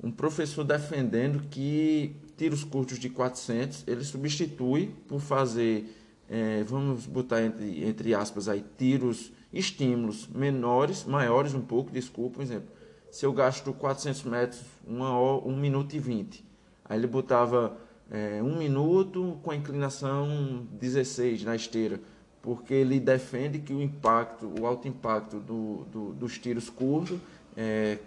[0.00, 5.94] um professor defendendo que tiros curtos de 400 ele substitui por fazer,
[6.28, 12.42] é, vamos botar entre, entre aspas aí, tiros, estímulos menores, maiores um pouco, desculpa, por
[12.42, 12.74] exemplo
[13.14, 16.44] se eu gasto 400 metros, uma hora, 1 minuto e 20.
[16.84, 17.76] Aí ele botava
[18.10, 22.00] é, 1 minuto com a inclinação 16 na esteira,
[22.42, 27.20] porque ele defende que o impacto, o alto impacto do, do, dos tiros curtos
[27.56, 27.98] é,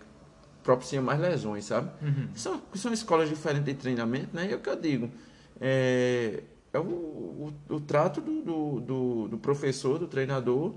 [0.67, 1.89] propicia mais lesões, sabe?
[2.01, 2.27] Uhum.
[2.35, 4.47] São, são escolas diferentes de treinamento, né?
[4.49, 5.09] E é o que eu digo.
[5.61, 10.73] É, é o, o, o trato do, do, do, do professor, do treinador,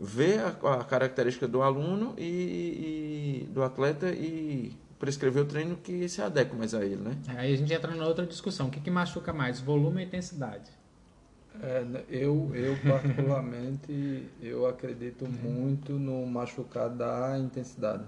[0.00, 6.08] ver a, a característica do aluno e, e, do atleta e prescrever o treino que
[6.08, 7.14] se adequa mais a ele, né?
[7.36, 8.68] Aí a gente entra na outra discussão.
[8.68, 10.70] O que, que machuca mais, volume ou intensidade?
[11.62, 15.52] É, eu, eu particularmente, eu acredito Uhum.
[15.52, 18.04] muito no machucar da intensidade.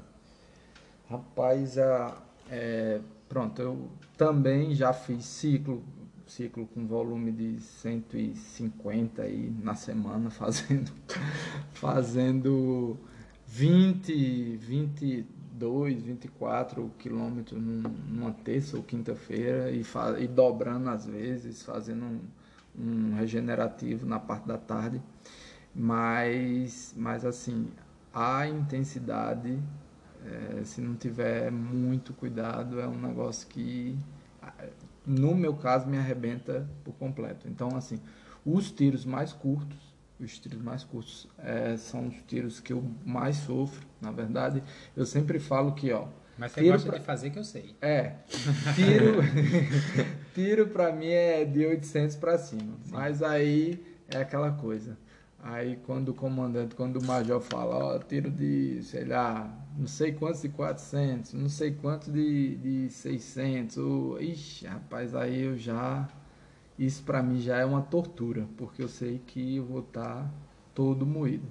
[1.09, 2.16] Rapaz, a,
[2.51, 5.83] é, pronto, eu também já fiz ciclo,
[6.27, 10.90] ciclo com volume de 150 aí na semana, fazendo,
[11.73, 12.97] fazendo
[13.47, 21.62] 20, 22, 24 quilômetros num- numa terça ou quinta-feira e, fa- e dobrando às vezes,
[21.62, 22.21] fazendo um,
[22.79, 25.01] um regenerativo na parte da tarde.
[25.75, 27.68] Mas, mas assim,
[28.12, 29.59] a intensidade,
[30.24, 33.98] eh, se não tiver muito cuidado, é um negócio que,
[35.07, 37.48] no meu caso, me arrebenta por completo.
[37.48, 37.98] Então, assim,
[38.44, 39.78] os tiros mais curtos,
[40.20, 43.87] os tiros mais curtos eh, são os tiros que eu mais sofro.
[44.00, 44.62] Na verdade,
[44.96, 47.74] eu sempre falo que, ó, Mas você gosta pra- de fazer que eu sei.
[47.81, 48.14] é,
[48.74, 49.16] tiro,
[50.35, 52.76] tiro pra mim é de 800 pra cima.
[52.90, 54.96] Mas aí é aquela coisa.
[55.40, 59.48] Aí quando o comandante, quando o major fala, ó, tiro de, sei lá,
[59.79, 65.43] não sei quantos de 400, não sei quantos de, de 600, ou, ixi, rapaz, aí
[65.43, 66.09] eu já,
[66.79, 70.29] isso pra mim já é uma tortura, porque eu sei que eu vou estar
[70.75, 71.47] todo moído.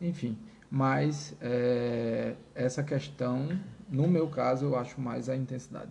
[0.00, 0.38] Enfim,
[0.70, 3.48] mas é, essa questão,
[3.90, 5.90] no meu caso, eu acho mais a intensidade.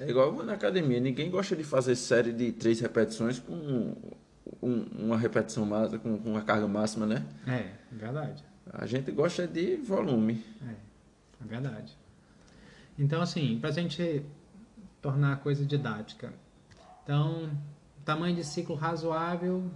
[0.00, 3.52] É igual na academia, ninguém gosta de fazer série de três repetições com
[4.62, 7.26] um- uma repetição máxima, com, com uma carga máxima, né?
[7.46, 8.44] É, verdade.
[8.72, 10.44] A gente gosta de volume.
[10.62, 11.96] É, é verdade.
[12.98, 14.22] Então, assim, pra gente
[15.00, 16.32] tornar a coisa didática.
[17.04, 17.50] Então,
[18.04, 19.70] tamanho de ciclo razoável,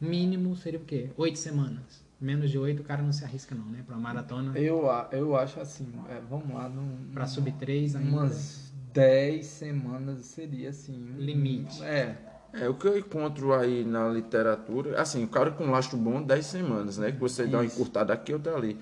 [0.00, 1.10] mínimo seria o quê?
[1.16, 2.02] Oito semanas.
[2.20, 3.82] Menos de oito o cara não se arrisca não, né?
[3.84, 6.70] Pra maratona, Eu, a- eu acho assim, é, vamos lá,
[7.12, 8.08] pra sub 3 ainda.
[8.10, 10.94] umas 10 semanas seria assim.
[10.94, 11.82] um- Limite.
[11.82, 12.16] É,
[12.52, 16.44] É, o que eu encontro aí na literatura, assim, o cara com lastro bom, 10
[16.44, 17.10] semanas, né?
[17.10, 17.76] Que você dá uma Isso.
[17.76, 18.78] encurtada aqui, outra ali.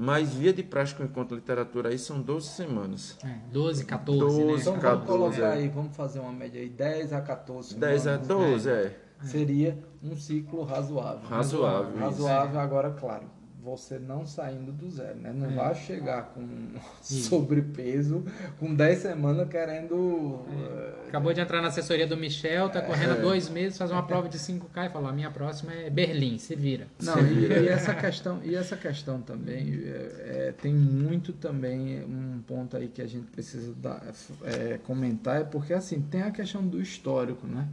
[0.00, 3.18] Mas via de prática eu encontro literatura aí são 12 semanas.
[3.24, 4.52] É, 12, 14, 12, né?
[4.52, 5.52] então vamos 14, colocar é.
[5.54, 8.96] aí, vamos fazer uma média aí, 10 a 14 10 a semanas, 12, é.
[9.24, 11.28] Seria um ciclo razoável.
[11.28, 11.98] Razoável, isso.
[11.98, 13.24] Razoável, agora, claro,
[13.62, 15.32] você não saindo do zero, né?
[15.32, 15.54] Não É.
[15.54, 16.46] vai chegar com
[17.02, 18.24] sobrepeso,
[18.58, 20.40] com 10 semanas querendo...
[20.50, 24.28] eh, Acabou de entrar na assessoria do Michel, tá correndo dois meses, faz uma prova
[24.28, 26.86] de 5K e falou: a minha próxima é Berlim, se vira.
[27.02, 32.40] Não, e, e essa questão, e essa questão também é, é, tem muito também um
[32.46, 34.02] ponto aí que a gente precisa dar,
[34.44, 37.66] é, comentar é porque assim tem a questão do histórico, né?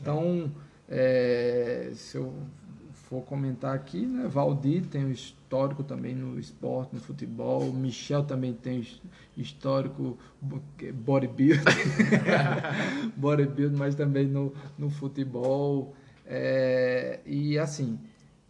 [0.00, 0.50] Então,
[0.88, 2.34] é, se eu
[3.12, 8.54] for comentar aqui, né, Valdir tem o histórico também no esporte, no futebol, Michel também
[8.54, 9.02] tem his-
[9.36, 10.62] histórico bo-
[10.94, 11.60] bodybuilding,
[13.14, 15.94] bodybuilding, mas também no, no futebol.
[16.26, 17.98] É, e assim,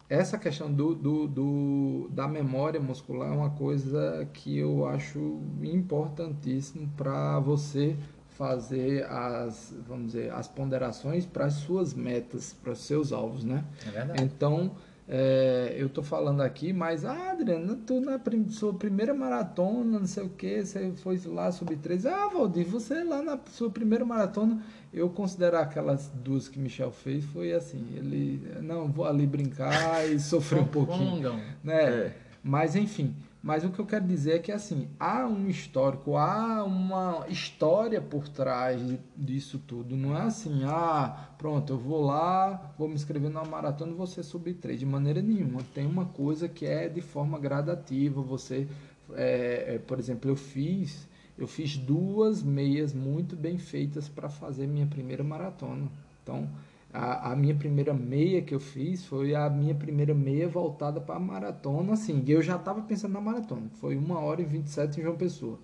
[0.09, 6.89] essa questão do, do, do- da memória muscular é uma coisa que eu acho importantíssimo
[6.95, 7.97] para você
[8.37, 13.63] fazer as, vamos dizer, as ponderações para as suas metas, para os seus alvos, né?
[13.87, 14.23] É verdade.
[14.23, 14.71] Então,
[15.07, 20.07] é, eu tô falando aqui, mas, ah, Adriano, tu na prim- sua primeira maratona, não
[20.07, 22.07] sei o que, você foi lá sub 13.
[22.07, 24.61] Ah, Valdir, você lá na sua primeira maratona,
[24.93, 30.19] eu considero aquelas duas que Michel fez, foi assim, ele, não, vou ali brincar e
[30.19, 31.83] sofrer um pouquinho né?
[31.83, 32.15] É.
[32.43, 36.63] Mas enfim, mas o que eu quero dizer é que assim, há um histórico, há
[36.63, 38.81] uma história por trás
[39.17, 39.97] disso tudo.
[39.97, 44.07] Não é assim, ah, pronto, eu vou lá, vou me inscrever numa maratona e vou
[44.07, 44.79] ser sub 3.
[44.79, 45.59] De maneira nenhuma.
[45.73, 48.21] Tem uma coisa que é de forma gradativa.
[48.21, 48.65] Você,
[49.13, 51.05] é, é, por exemplo, eu fiz,
[51.37, 55.91] eu fiz duas meias muito bem feitas para fazer minha primeira maratona.
[56.23, 56.47] Então,
[56.93, 61.15] a, a minha primeira meia que eu fiz foi a minha primeira meia voltada para
[61.15, 64.99] a maratona, assim, e eu já estava pensando na maratona, foi 1 hora e 27
[64.99, 65.59] em João Pessoa.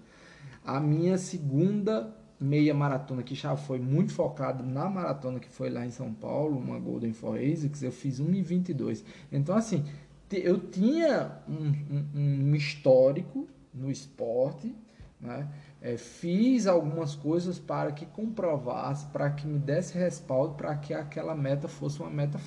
[0.66, 5.86] A minha segunda meia maratona, que já foi muito focada na maratona, que foi lá
[5.86, 9.04] em São Paulo, uma Golden for ASICS, eu fiz 1 e 22.
[9.32, 9.84] Então, assim,
[10.32, 11.74] eu tinha um,
[12.18, 14.74] um- um histórico no esporte,
[15.20, 15.48] né?
[15.82, 21.36] É, fiz algumas coisas para que comprovasse, para que me desse respaldo, para que aquela
[21.36, 22.40] meta fosse uma meta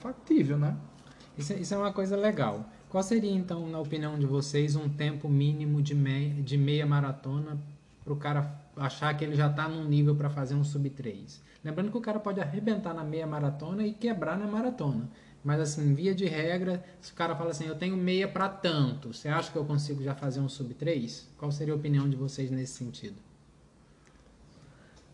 [0.00, 0.76] factível, né?
[1.36, 2.64] Isso, isso é uma coisa legal.
[2.88, 7.58] Qual seria, então, na opinião de vocês, um tempo mínimo de meia, de meia maratona
[8.02, 11.40] para o cara achar que ele já está num nível para fazer um sub 3?
[11.62, 15.08] Lembrando que o cara pode arrebentar na meia maratona e quebrar na maratona.
[15.42, 19.12] Mas assim, via de regra, se o cara fala assim, eu tenho meia para tanto,
[19.14, 21.28] você acha que eu consigo já fazer um sub 3?
[21.38, 23.16] Qual seria a opinião de vocês nesse sentido?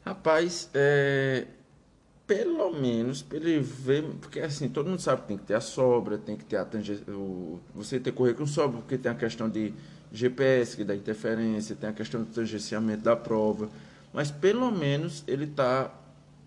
[0.05, 1.47] Rapaz, é,
[2.27, 5.61] pelo menos para ele ver, porque assim, todo mundo sabe que tem que ter a
[5.61, 7.05] sobra, tem que ter a tangência,
[7.75, 9.73] você ter correr com sobra, porque tem a questão de
[10.13, 13.69] GPS que dá interferência, tem a questão do tangenciamento da prova,
[14.13, 15.93] mas pelo menos ele está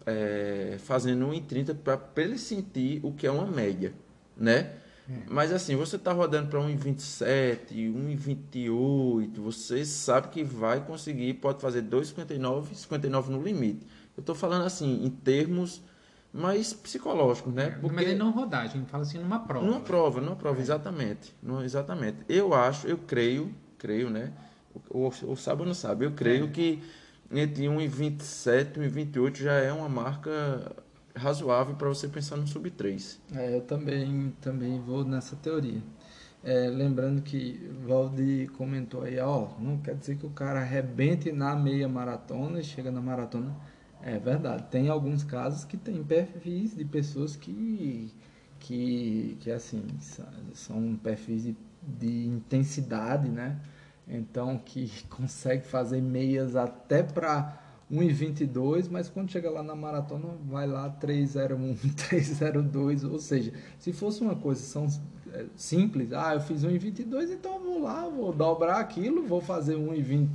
[0.10, 3.94] é, fazendo 1,30 para ele sentir o que é uma média,
[4.36, 4.74] né?
[5.10, 5.14] É.
[5.28, 11.84] Mas assim, você está rodando para 1,27, 1,28, você sabe que vai conseguir, pode fazer
[11.84, 13.86] 2,59, 59 no limite.
[14.16, 15.82] Eu estou falando assim, em termos
[16.32, 17.78] mais psicológicos, né?
[17.82, 17.96] Porque...
[17.96, 19.66] Mas é não rodagem, fala assim numa prova.
[19.66, 20.62] Numa prova, numa prova, é.
[20.62, 21.34] exatamente.
[21.42, 22.18] Numa, exatamente.
[22.28, 24.32] Eu acho, eu creio, creio, né?
[24.90, 26.50] O, o, o sábado não sabe, eu creio é.
[26.50, 26.84] que
[27.32, 30.76] entre 1,27 e 1,28 já é uma marca
[31.16, 33.20] razoável para você pensar no sub 3.
[33.36, 35.82] É, eu também, também vou nessa teoria.
[36.44, 41.56] É, lembrando que Valdi comentou aí, ó, não quer dizer que o cara arrebente na
[41.56, 43.54] meia maratona e chega na maratona.
[44.02, 48.10] É verdade, tem alguns casos que tem perfis de pessoas que,
[48.58, 49.86] que, que assim,
[50.54, 53.60] são perfis de, de intensidade, né?
[54.10, 57.58] Então, que consegue fazer meias até para
[57.92, 64.22] 1,22, mas quando chega lá na maratona vai lá 3,01, 3,02, ou seja, se fosse
[64.22, 64.88] uma coisa são
[65.32, 69.76] é, simples, ah, eu fiz 1,22, então eu vou lá, vou dobrar aquilo, vou fazer
[69.76, 70.28] 1,20,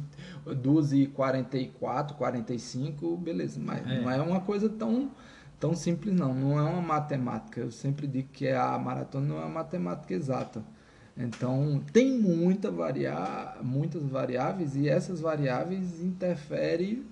[0.46, 4.00] 12,44, 45, beleza, mas é.
[4.00, 5.10] não é uma coisa tão
[5.58, 7.60] tão simples não, não é uma matemática.
[7.60, 10.62] Eu sempre digo que a maratona não é uma matemática exata.
[11.16, 13.56] Então, tem muita varia...
[13.62, 17.04] muitas variáveis e essas variáveis interferem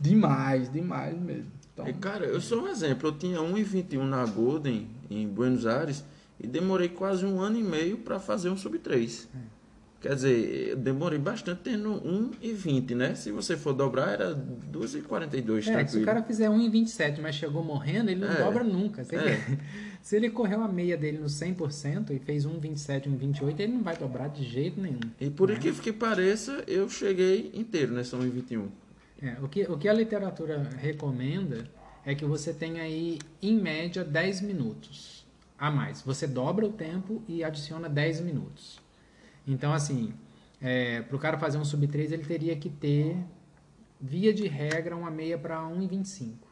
[0.00, 1.52] demais, demais mesmo.
[1.72, 3.08] Então, e cara, eu sou um exemplo.
[3.08, 6.04] Eu tinha 1,21 na Golden, em Buenos Aires,
[6.40, 9.28] e demorei quase um ano e meio para fazer um sub 3.
[9.34, 9.56] É.
[10.00, 13.14] Quer dizer, eu demorei bastante tendo 1,20, né?
[13.14, 15.68] Se você for dobrar, era 2,42.
[15.68, 18.36] É, se o cara fizer 1,27, mas chegou morrendo, ele não é.
[18.36, 19.04] dobra nunca.
[19.04, 19.58] Se, é.
[20.06, 23.96] Se ele correu a meia dele no 100% e fez 1,27, 1,28, ele não vai
[23.96, 25.00] dobrar de jeito nenhum.
[25.20, 25.58] E por né?
[25.58, 28.68] que pareça, eu cheguei inteiro nessa 1,21.
[29.20, 31.68] É, o, que, o que a literatura recomenda
[32.04, 35.26] é que você tenha aí, em média, 10 minutos
[35.58, 36.02] a mais.
[36.02, 38.80] Você dobra o tempo e adiciona 10 minutos.
[39.44, 40.14] Então, assim,
[40.62, 43.16] é, para o cara fazer um sub 3, ele teria que ter,
[44.00, 46.45] via de regra, uma meia para 1,25.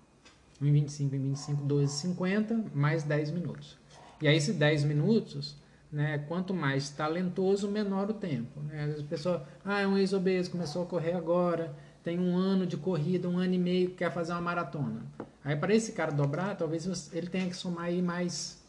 [0.64, 3.78] 1,25, 1,25, 12,50, mais 10 minutos.
[4.20, 5.56] E aí, esses 10 minutos,
[5.92, 8.60] né, quanto mais talentoso, menor o tempo.
[8.62, 8.80] Né?
[8.80, 12.66] Às vezes a pessoa, ah, é um ex-obeso, começou a correr agora, tem um ano
[12.66, 15.02] de corrida, um ano e meio, quer fazer uma maratona.
[15.44, 18.62] Aí, para esse cara dobrar, talvez ele tenha que somar aí mais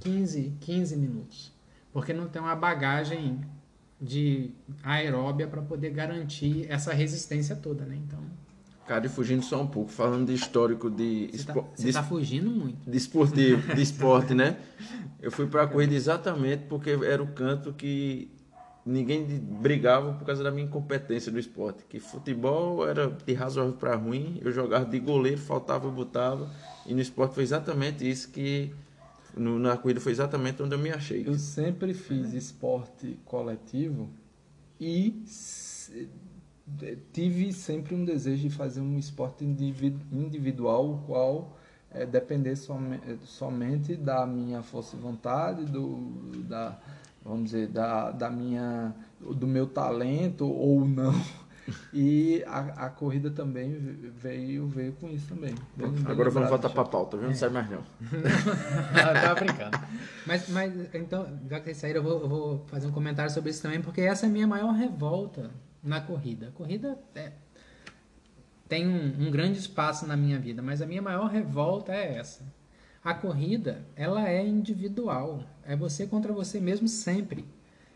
[0.00, 1.52] 15, 15 minutos.
[1.92, 3.40] Porque não tem uma bagagem
[4.00, 4.50] de
[4.82, 7.96] aeróbia para poder garantir essa resistência toda, né?
[7.96, 8.20] Então.
[8.88, 11.28] Cara, e fugindo só um pouco, falando de histórico de.
[11.30, 12.90] Você está de, tá fugindo muito.
[12.90, 14.56] De esportivo, de esporte, né?
[15.20, 18.30] Eu fui para a corrida exatamente porque era o canto que
[18.86, 21.84] ninguém brigava por causa da minha incompetência no esporte.
[21.86, 26.50] Que futebol era de razoável para ruim, eu jogava de goleiro, faltava, eu botava.
[26.86, 28.72] E no esporte foi exatamente isso que
[29.36, 31.24] no, na corrida foi exatamente onde eu me achei.
[31.26, 34.08] Eu sempre fiz esporte coletivo
[34.80, 35.22] e
[37.12, 41.56] tive sempre um desejo de fazer um esporte individual, o qual
[41.90, 46.78] é, depender somente, somente da minha força e vontade, do, da,
[47.24, 51.14] vamos dizer, da, da minha, do meu talento ou não.
[51.92, 53.70] E a, a corrida também
[54.16, 55.54] veio, veio com isso também.
[55.76, 57.26] Bem, Agora vamos voltar para a pauta, viu?
[57.26, 57.36] Não é.
[57.36, 57.82] sai mais não.
[58.00, 59.78] não tava brincando.
[60.26, 63.50] Mas, mas então, já que vocês saíram, eu vou, eu vou fazer um comentário sobre
[63.50, 65.50] isso também, porque essa é a minha maior revolta
[65.82, 66.48] na corrida.
[66.48, 67.32] A corrida é,
[68.68, 72.42] tem um, um grande espaço na minha vida, mas a minha maior revolta é essa.
[73.02, 75.42] A corrida, ela é individual.
[75.64, 77.44] É você contra você mesmo sempre.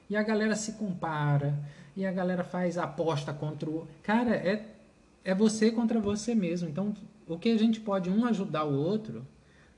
[0.08, 1.58] E a galera se compara
[1.96, 3.86] e a galera faz aposta contra o.
[4.02, 4.64] Cara, é,
[5.24, 6.68] é você contra você mesmo.
[6.68, 6.94] Então,
[7.26, 9.26] o que a gente pode um ajudar o outro,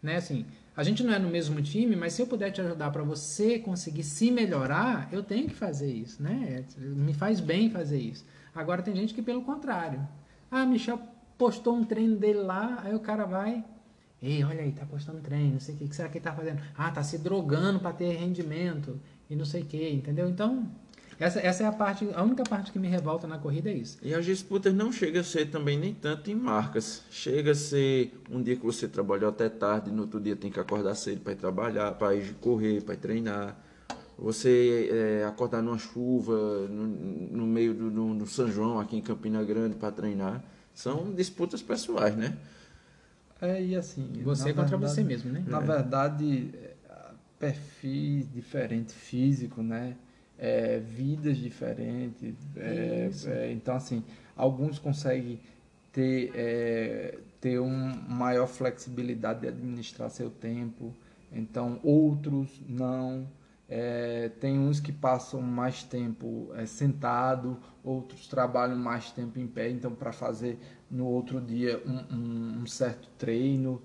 [0.03, 0.17] né?
[0.17, 3.03] Assim, a gente não é no mesmo time, mas se eu puder te ajudar para
[3.03, 6.65] você conseguir se melhorar, eu tenho que fazer isso, né?
[6.79, 8.25] Me faz bem fazer isso.
[8.55, 10.07] Agora tem gente que pelo contrário.
[10.51, 11.01] Ah, Michel
[11.39, 13.65] postou um treino dele lá, aí o cara vai,
[14.21, 16.25] ei, olha aí, tá postando treino, não sei o que, o que será que ele
[16.25, 16.61] tá fazendo?
[16.77, 19.01] Ah, tá se drogando para ter rendimento
[19.31, 20.29] e não sei o que, entendeu?
[20.29, 20.69] Então,
[21.19, 23.99] Essa, essa é a parte, a única parte que me revolta na corrida é isso.
[24.03, 27.03] E as disputas não chegam a ser também nem tanto em marcas.
[27.11, 30.59] Chega a ser um dia que você trabalhou até tarde, no outro dia tem que
[30.59, 33.57] acordar cedo para ir trabalhar, para ir correr, para ir treinar.
[34.19, 34.89] Você
[35.21, 39.43] é, acordar numa chuva, no, no meio do no, no São João, aqui em Campina
[39.45, 40.43] Grande, para treinar.
[40.75, 42.37] São disputas pessoais, né?
[43.41, 44.09] É, e assim.
[44.25, 45.45] Você na contra verdade- você mesmo, né?
[45.47, 45.65] Na É.
[45.67, 46.75] verdade, é,
[47.39, 49.97] perfis diferentes físico, né?
[50.39, 52.35] É, vidas diferentes.
[52.57, 54.03] é, é, então, assim,
[54.37, 55.39] alguns conseguem
[55.93, 60.93] ter, é, ter um maior flexibilidade de administrar seu tempo,
[61.33, 63.27] então outros não.
[63.67, 69.71] É, tem uns que passam mais tempo é, sentado, outros trabalham mais tempo em pé,
[69.71, 70.59] então para fazer
[70.91, 73.81] no outro dia um, um- um certo treino.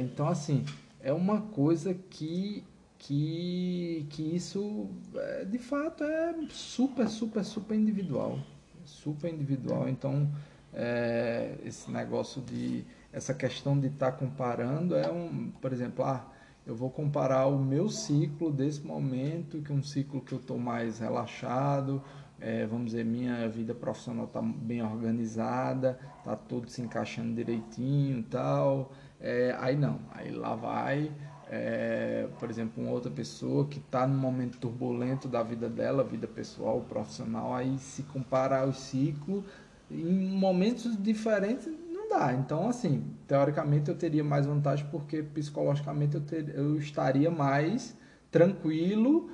[0.00, 0.64] Então assim
[1.00, 2.64] é uma coisa que
[2.98, 8.38] que, que isso é, de fato é super super super individual,
[8.84, 9.88] super individual.
[9.88, 10.28] Então
[10.72, 16.26] é, esse negócio de essa questão de estar comparando é um, por exemplo, ah,
[16.66, 20.58] eu vou comparar o meu ciclo desse momento, que é um ciclo que eu estou
[20.58, 22.02] mais relaxado,
[22.40, 28.92] é, vamos dizer, minha vida profissional está bem organizada, está tudo se encaixando direitinho tal.
[29.20, 31.10] É, aí não, aí lá vai,
[31.50, 36.26] é, por exemplo, uma outra pessoa que está num momento turbulento da vida dela, vida
[36.26, 39.44] pessoal, profissional, aí se comparar os ciclos
[39.90, 40.04] em
[40.36, 42.32] momentos diferentes não dá.
[42.34, 47.96] Então, assim, teoricamente eu teria mais vantagem porque psicologicamente eu, ter, eu estaria mais
[48.30, 49.30] tranquilo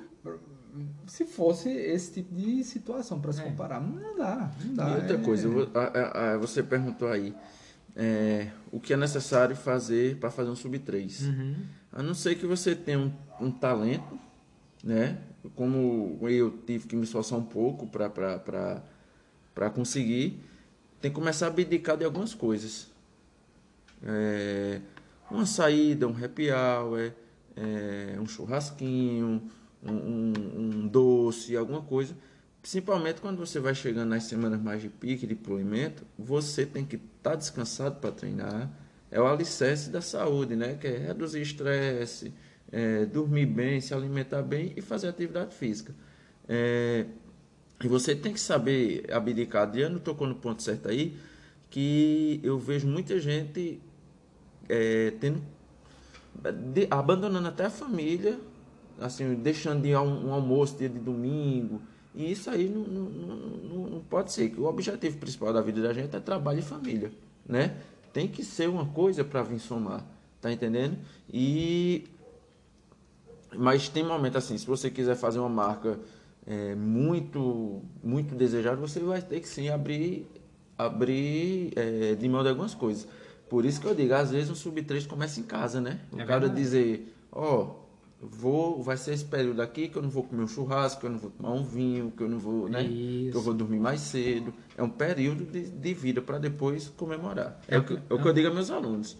[1.07, 3.43] se fosse esse tipo de situação para se É.
[3.43, 3.79] comparar.
[3.81, 4.89] Não dá, não dá.
[4.89, 5.49] E outra é- coisa,
[6.39, 7.33] você perguntou aí
[7.95, 11.27] é, o que é necessário fazer para fazer um sub-3.
[11.27, 11.55] Uhum.
[11.95, 14.19] A não ser que você tenha um, um talento,
[14.83, 15.17] né?
[15.55, 20.39] Como eu tive que me esforçar um pouco para conseguir,
[21.01, 22.87] tem que começar a abdicar de algumas coisas.
[24.03, 24.81] É,
[25.31, 27.13] uma saída, um happy hour,
[27.55, 29.41] é, um churrasquinho,
[29.83, 30.33] um, um-
[30.83, 32.13] um doce, alguma coisa.
[32.61, 36.95] Principalmente quando você vai chegando nas semanas mais de pique, de polimento, você tem que
[36.97, 38.69] estar descansado para treinar.
[39.15, 40.75] É o alicerce da saúde, né?
[40.79, 42.33] Que é reduzir estresse,
[42.71, 45.93] é, dormir bem, se alimentar bem e fazer atividade física.
[46.47, 47.05] É,
[47.83, 49.63] e você tem que saber abdicar.
[49.63, 51.15] Adriano tocou no ponto certo aí,
[51.69, 53.81] que eu vejo muita gente
[54.69, 55.41] é, tendo,
[56.73, 58.39] de- abandonando até a família,
[58.99, 61.81] assim, deixando de um, um almoço dia de domingo.
[62.13, 64.53] E isso aí não, não, não, não- pode ser.
[64.57, 67.11] O objetivo principal da vida da gente é trabalho e família,
[67.47, 67.77] né?
[68.15, 70.01] Tem que ser uma coisa para vir somar,
[70.39, 70.97] tá entendendo?
[71.29, 72.05] E
[73.53, 75.99] mas tem momento assim, se você quiser fazer uma marca
[76.47, 80.25] é, muito muito desejada, você vai ter que sim abrir
[80.77, 83.05] abrir é, de mão de algumas coisas.
[83.49, 85.99] Por isso que eu digo, às vezes um sub-3 começa em casa, né?
[86.13, 87.71] O É cara dizer, ó,
[88.21, 91.11] vou, vai ser esse período aqui que eu não vou comer um churrasco, que eu
[91.11, 92.83] não vou tomar um vinho, que eu não vou, né?
[92.83, 93.37] Que Isso.
[93.37, 94.53] eu vou dormir mais cedo.
[94.77, 97.59] É um período de, de vida para depois comemorar.
[97.67, 99.17] É, É o que, é o que eu digo aos meus alunos.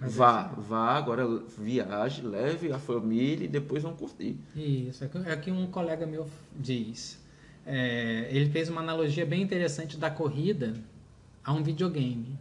[0.00, 1.26] Vá, vá, agora
[1.58, 4.36] viaje, leve a família e depois vão curtir.
[4.54, 7.18] Isso, é que, é que um colega meu diz.
[7.66, 10.74] É, ele fez uma analogia bem interessante da corrida
[11.42, 12.38] a um videogame.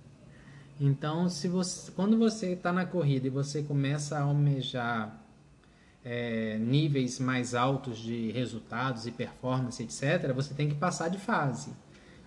[0.81, 5.22] Então, se você, quando você está na corrida e você começa a almejar
[6.03, 11.71] é, níveis mais altos de resultados e performance, etc., você tem que passar de fase.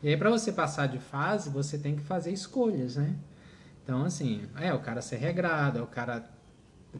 [0.02, 3.16] E aí, para você passar de fase, você tem que fazer escolhas, né?
[3.82, 6.28] Então, assim, é o cara ser regrado, é o cara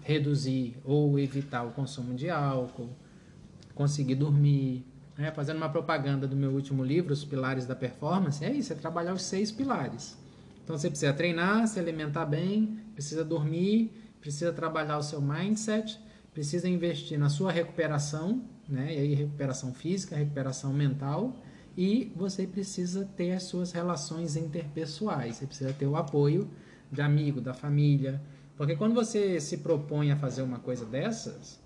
[0.02, 2.90] reduzir ou evitar o consumo de álcool,
[3.74, 4.84] conseguir dormir.
[5.16, 5.30] Né?
[5.32, 9.14] Fazendo uma propaganda do meu último livro, Os Pilares da Performance, é isso, é trabalhar
[9.14, 10.16] os seis pilares.
[10.62, 15.98] Então você precisa treinar, se alimentar bem, precisa dormir, precisa trabalhar o seu mindset,
[16.36, 18.94] precisa investir na sua recuperação, né?
[18.94, 21.34] e aí recuperação física, recuperação mental,
[21.74, 26.50] e você precisa ter as suas relações interpessoais, você precisa ter o apoio
[26.92, 28.20] de amigo, da família,
[28.54, 31.58] porque quando você se propõe a fazer uma coisa dessas,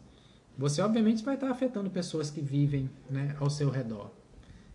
[0.56, 4.12] você obviamente vai estar afetando pessoas que vivem né, ao seu redor.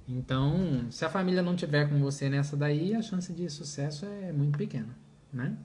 [0.09, 4.33] Então, se a família não tiver com você nessa daí, a chance de sucesso é
[4.33, 4.93] muito pequena,
[5.31, 5.57] né?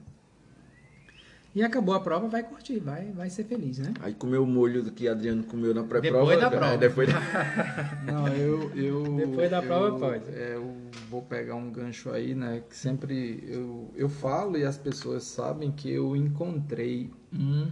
[1.53, 3.93] E acabou a prova, vai curtir, vai, vai ser feliz, né?
[3.99, 6.19] Aí comeu o molho do que Adriano comeu na pré-prova.
[6.33, 6.77] Depois da é, prova.
[6.77, 10.29] depois da- Não, eu, eu Depois da eu- prova pode.
[10.29, 10.73] é, eu
[11.09, 12.63] vou pegar um gancho aí, né?
[12.69, 17.69] Que sempre eu, eu falo e as pessoas sabem que eu encontrei um,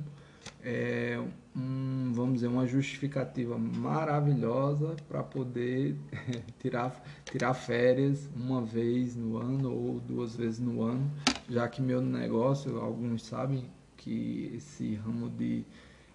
[0.62, 1.18] é,
[1.56, 5.96] vamos dizer, uma justificativa maravilhosa para poder
[6.60, 11.10] tirar, tirar férias uma vez no ano ou duas vezes no ano,
[11.50, 13.66] já que meu negócio, alguns sabem
[13.98, 15.66] que esse ramo de,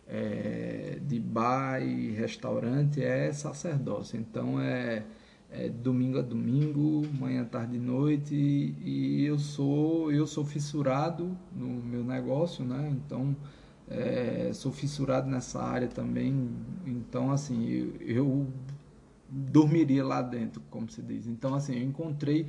[0.06, 5.04] é, de bar e restaurante é sacerdócio, então é,
[5.50, 11.36] é domingo a domingo, manhã, tarde e noite, e, e eu sou eu sou fissurado
[11.54, 12.90] no meu negócio, né?
[12.90, 13.36] Então
[13.88, 16.50] é, sou fissurado nessa área também,
[16.86, 18.46] então assim, eu, eu,
[19.28, 21.26] dormiria lá dentro, como se diz.
[21.26, 22.46] Então assim, eu encontrei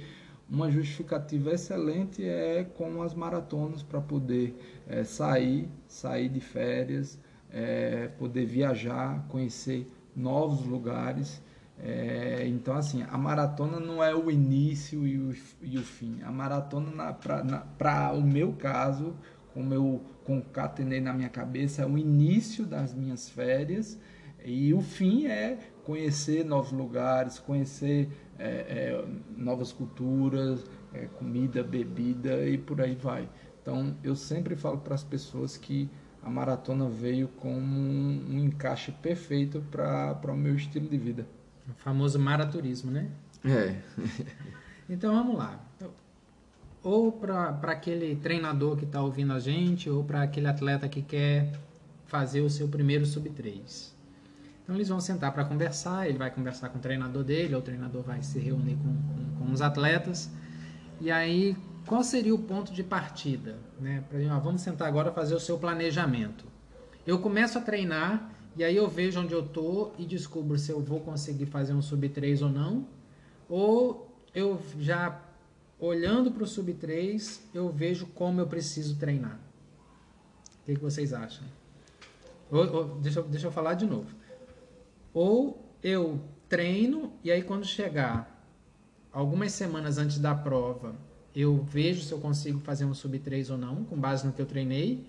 [0.50, 4.56] uma justificativa excelente é com as maratonas para poder
[4.88, 7.20] é, sair, sair de férias,
[7.52, 11.42] é, poder viajar, conhecer novos lugares.
[11.78, 16.22] É, então assim, a maratona não é o início e o, e o fim.
[16.24, 19.16] A maratona para o meu caso
[19.56, 23.98] como eu concatenei na minha cabeça, é o início das minhas férias
[24.44, 29.06] e o fim é conhecer novos lugares, conhecer é, é,
[29.38, 33.30] novas culturas, é, comida, bebida e por aí vai.
[33.62, 35.90] Então eu sempre falo para as pessoas que
[36.22, 41.26] a maratona veio como um, um encaixe perfeito para o meu estilo de vida.
[41.70, 43.10] O famoso maraturismo, né?
[43.46, 43.78] É.
[44.90, 45.66] então vamos lá
[46.86, 51.52] ou para aquele treinador que está ouvindo a gente, ou para aquele atleta que quer
[52.06, 53.90] fazer o seu primeiro sub-3.
[54.64, 57.64] Então eles vão sentar para conversar, ele vai conversar com o treinador dele, ou o
[57.64, 60.30] treinador vai se reunir com, com, com os atletas.
[61.02, 61.58] E aí,
[61.88, 63.58] qual seria o ponto de partida?
[63.82, 64.04] Né?
[64.08, 66.46] Pra, vamos sentar agora fazer o seu planejamento.
[67.06, 70.80] Eu começo a treinar e aí eu vejo onde eu tô e descubro se eu
[70.80, 72.86] vou conseguir fazer um sub-3 ou não.
[73.50, 75.25] Ou eu já
[75.80, 79.40] olhando para o sub 3, eu vejo como eu preciso treinar.
[80.62, 81.46] O que, que vocês acham?
[82.52, 84.10] Ou, ou, deixa, deixa eu falar de novo.
[85.14, 88.32] Ou eu treino e aí quando chegar
[89.12, 90.96] algumas semanas antes da prova,
[91.36, 94.42] eu vejo se eu consigo fazer um sub 3 ou não, com base no que
[94.42, 95.06] eu treinei.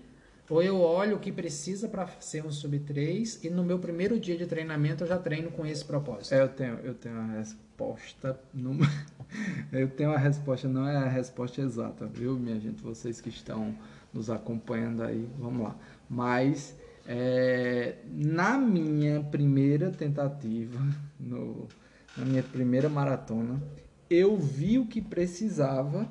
[0.49, 4.17] Ou eu olho o que precisa para ser um sub 3 e no meu primeiro
[4.17, 6.33] dia de treinamento eu já treino com esse propósito.
[6.33, 8.39] É, eu tenho, eu tenho a resposta.
[8.53, 8.77] No...
[9.71, 12.81] eu tenho a resposta, não é a resposta exata, viu, minha gente?
[12.81, 13.75] Vocês que estão
[14.13, 15.75] nos acompanhando aí, vamos lá.
[16.09, 16.75] Mas
[17.05, 20.79] é, na minha primeira tentativa,
[21.19, 21.67] no,
[22.17, 23.61] na minha primeira maratona,
[24.09, 26.09] eu vi o que precisava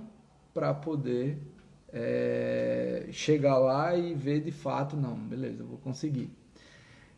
[0.52, 1.38] para poder
[1.92, 6.30] é, chegar lá e ver de fato, não, beleza, eu vou conseguir.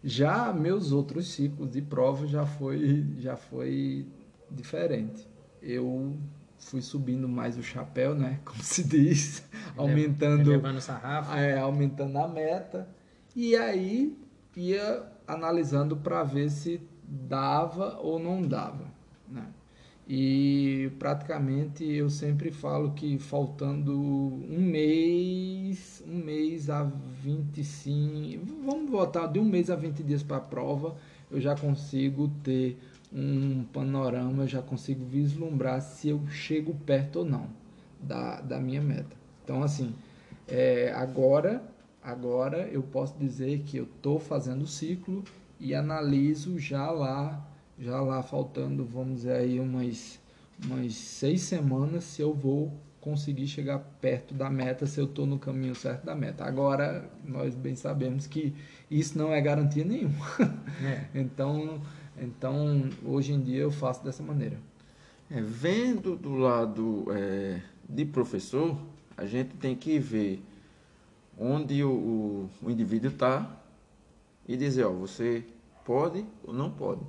[0.02, 4.06] Já meus outros ciclos de prova já foi, já foi
[4.50, 5.26] diferente.
[5.68, 6.16] Eu
[6.58, 9.44] fui subindo mais o chapéu, né, como se diz,
[9.76, 11.32] aumentando, sarrafo.
[11.36, 12.88] É, aumentando a meta
[13.36, 14.16] e aí
[14.56, 18.86] ia analisando para ver se dava ou não dava,
[19.28, 19.46] né?
[20.08, 26.82] E praticamente eu sempre falo que faltando um mês, um mês a
[27.22, 30.96] 25, vamos voltar de um mês a 20 dias para a prova,
[31.30, 32.78] eu já consigo ter
[33.12, 37.48] um panorama, eu já consigo vislumbrar se eu chego perto ou não
[38.00, 39.16] da, da minha meta.
[39.44, 39.94] Então, assim,
[40.46, 41.62] é, agora,
[42.02, 45.24] agora eu posso dizer que eu estou fazendo o ciclo
[45.58, 47.44] e analiso já lá
[47.78, 50.18] já lá faltando, vamos dizer aí, umas,
[50.64, 55.38] umas seis semanas, se eu vou conseguir chegar perto da meta, se eu estou no
[55.38, 56.44] caminho certo da meta.
[56.44, 58.52] Agora, nós bem sabemos que
[58.90, 60.26] isso não é garantia nenhuma.
[60.84, 61.04] É.
[61.20, 61.80] então,
[62.22, 64.58] então, hoje em dia eu faço dessa maneira.
[65.30, 68.76] É, vendo do lado é, de professor,
[69.16, 70.42] a gente tem que ver
[71.38, 73.58] onde o, o, o indivíduo está
[74.46, 75.44] e dizer, ó, você
[75.84, 77.02] pode ou não pode.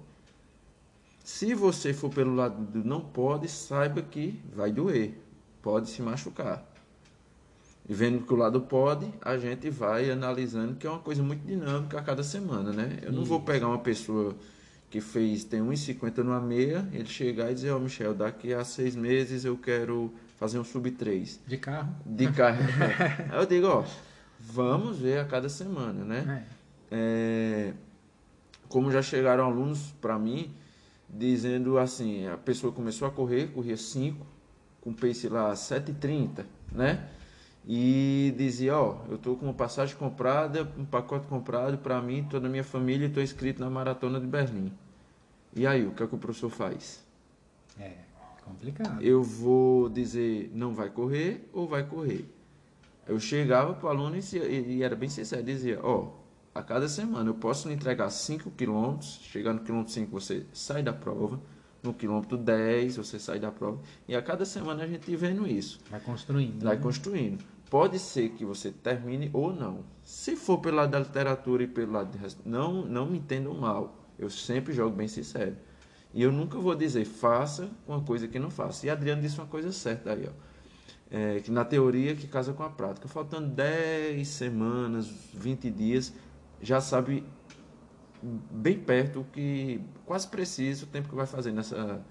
[1.23, 5.13] Se você for pelo lado do não pode, saiba que vai doer,
[5.61, 6.65] pode se machucar.
[7.87, 11.45] E vendo que o lado pode, a gente vai analisando, que é uma coisa muito
[11.45, 12.99] dinâmica a cada semana, né?
[13.01, 14.35] Eu não vou pegar uma pessoa
[14.89, 18.63] que fez, tem 1,50 numa meia, ele chegar e dizer, ó oh, Michel, daqui a
[18.63, 21.39] seis meses eu quero fazer um sub 3.
[21.45, 21.93] De carro?
[22.05, 22.57] De carro.
[23.31, 23.85] Aí eu digo, ó,
[24.39, 26.45] vamos ver a cada semana, né?
[26.91, 27.69] É.
[27.71, 27.73] É,
[28.67, 30.51] como já chegaram alunos para mim,
[31.07, 34.25] dizendo assim, a pessoa começou a correr, corria 5,
[34.81, 37.07] com pace lá 7,30, né?
[37.67, 42.47] E dizia, ó, eu tô com uma passagem comprada, um pacote comprado para mim, toda
[42.47, 44.71] a minha família, estou inscrito na maratona de Berlim.
[45.55, 47.03] E aí, o que é que o professor faz?
[47.79, 47.93] É,
[48.43, 49.01] complicado.
[49.01, 52.25] Eu vou dizer, não vai correr ou vai correr?
[53.07, 56.11] Eu chegava para o aluno e, e, era bem sincero, dizia, ó,
[56.53, 60.83] a cada semana eu posso lhe entregar 5 km, chegar no quilômetro 5 você sai
[60.83, 61.39] da prova,
[61.81, 65.79] no quilômetro 10 você sai da prova, e a cada semana a gente vendo isso.
[65.89, 66.63] Vai construindo.
[66.63, 66.81] Vai né?
[66.81, 67.43] construindo.
[67.69, 69.83] Pode ser que você termine ou não.
[70.03, 73.95] Se for pelo lado da literatura e pelo lado de não, não me entendam mal.
[74.17, 75.55] Eu sempre jogo bem sincero.
[76.11, 78.87] E eu nunca vou dizer faça uma coisa que não faça.
[78.87, 80.49] E Adriano disse uma coisa certa aí, ó.
[81.11, 83.07] É, que na teoria que casa com a prática.
[83.07, 86.13] Faltando 10 semanas, 20 dias,
[86.61, 87.23] já sabe
[88.21, 92.01] bem perto o que quase preciso o tempo que vai fazer nessa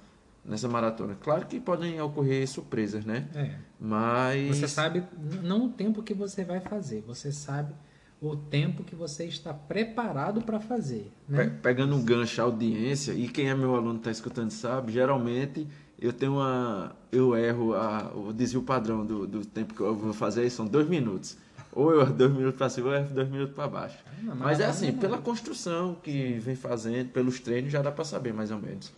[0.44, 1.14] nessa maratona.
[1.20, 3.28] Claro que podem ocorrer surpresas, né?
[3.34, 3.50] É.
[3.78, 5.04] Mas Você sabe
[5.42, 7.74] não o tempo que você vai fazer, você sabe
[8.20, 11.12] o tempo que você está preparado para fazer.
[11.26, 11.58] Pe- Né?
[11.62, 15.66] pegando um gancho audiência, e quem é meu aluno está escutando sabe, geralmente
[16.00, 16.96] eu tenho uma.
[17.12, 20.88] Eu erro a, o desvio padrão do, do tempo que eu vou fazer, são dois
[20.88, 21.36] minutos.
[21.72, 23.98] Ou eu dois minutos para cima, ou eu dois minutos para baixo.
[24.06, 24.98] Ah, mas Mas é assim, não.
[24.98, 28.92] pela construção que vem fazendo, pelos treinos, já dá para saber mais ou menos.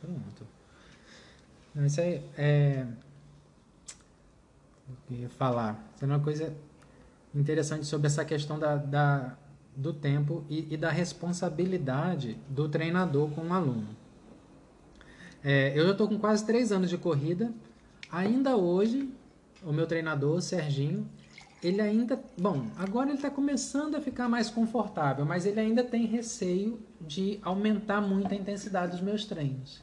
[0.00, 0.46] Pronto.
[1.74, 2.86] Não, Isso aí é.
[4.88, 5.80] O que eu ia falar?
[5.94, 6.52] Isso é uma coisa
[7.34, 9.36] interessante sobre essa questão da, da-
[9.76, 13.86] do tempo e, e da responsabilidade do treinador com o aluno.
[15.44, 17.52] É, eu já estou com quase três anos de corrida.
[18.10, 19.08] Ainda hoje,
[19.62, 21.08] o meu treinador, o Serginho,
[21.62, 22.22] ele ainda.
[22.38, 27.38] Bom, agora ele está começando a ficar mais confortável, mas ele ainda tem receio de
[27.42, 29.82] aumentar muito a intensidade dos meus treinos.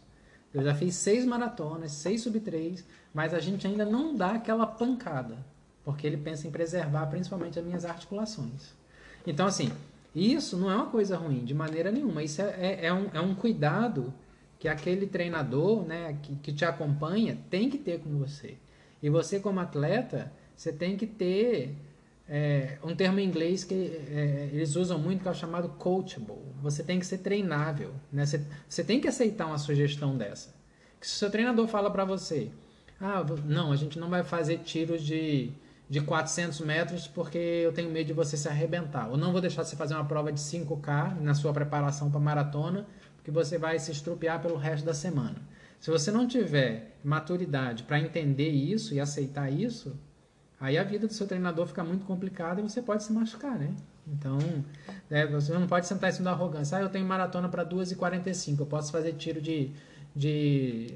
[0.54, 4.66] Eu já fiz seis maratonas, seis sub 3, mas a gente ainda não dá aquela
[4.66, 5.38] pancada,
[5.84, 8.74] porque ele pensa em preservar principalmente as minhas articulações.
[9.26, 9.72] Então, assim,
[10.16, 12.24] isso não é uma coisa ruim, de maneira nenhuma.
[12.24, 14.14] Isso é, é, é um, é um cuidado
[14.58, 18.58] que aquele treinador né, que, que te acompanha tem que ter com você.
[19.04, 21.76] E você, como atleta, você tem que ter
[22.28, 26.36] é, um termo em inglês que é, eles usam muito, que é o chamado coachable.
[26.64, 27.94] Você tem que ser treinável.
[28.12, 28.26] Né?
[28.26, 30.54] Você, você tem que aceitar uma sugestão dessa.
[31.00, 32.50] Que se o seu treinador fala para você,
[33.00, 35.52] ah, não, a gente não vai fazer tiros de,
[35.88, 39.10] de 400 metros porque eu tenho medo de você se arrebentar.
[39.10, 42.88] Ou não vou deixar você fazer uma prova de 5K na sua preparação para maratona,
[43.16, 45.36] porque você vai se estrupiar pelo resto da semana.
[45.80, 49.96] Se você não tiver maturidade para entender isso e aceitar isso,
[50.60, 53.74] aí a vida do seu treinador fica muito complicada e você pode se machucar, né?
[54.08, 54.38] Então,
[55.10, 56.78] né, você não pode sentar em cima da arrogância.
[56.78, 59.72] Ah, eu tenho maratona para 2h45, eu posso fazer tiro de,
[60.16, 60.94] de,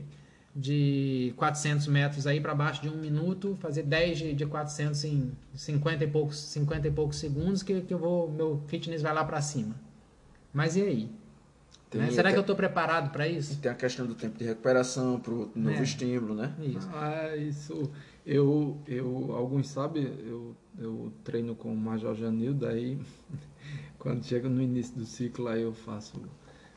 [0.56, 5.32] de 400 metros aí para baixo de um minuto, fazer 10 de, de 400 em
[5.54, 9.26] 50 e poucos, 50 e poucos segundos que, que eu vou, meu fitness vai lá
[9.26, 9.76] para cima.
[10.54, 11.12] Mas e aí?
[11.90, 12.12] Tem, Né?
[12.12, 13.58] Será tem, que eu estou preparado para isso?
[13.60, 15.84] tem a questão do tempo de recuperação para o novo É.
[15.84, 16.54] estímulo, né?
[16.62, 16.90] Isso.
[16.94, 17.92] Ah, isso.
[18.26, 23.00] Eu, eu, alguns sabem, eu, eu treino com o Major Janildo, aí
[23.98, 26.22] quando chega no início do ciclo, aí eu faço,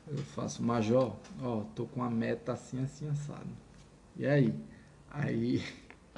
[0.08, 3.50] eu faço Major, ó, tô com a meta assim, assim, assado.
[4.16, 4.54] E aí?
[5.10, 5.62] Aí,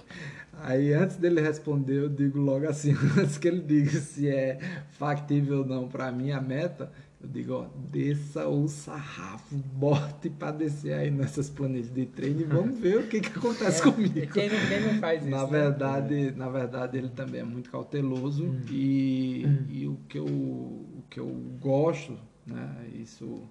[0.54, 4.58] aí antes dele responder, eu digo logo assim, antes que ele diga se é
[4.90, 10.52] factível ou não para mim a meta, eu digo, ó, desça o sarrafo, bote para
[10.52, 14.18] descer aí nessas planilhas de treino e vamos ver o que, que acontece comigo.
[14.18, 15.30] E quem não, quem não faz isso?
[15.30, 15.50] Na né?
[15.50, 18.60] verdade, na verdade, ele também é muito cauteloso Hum.
[18.70, 23.42] e, e o, que eu, o que eu gosto, né, isso,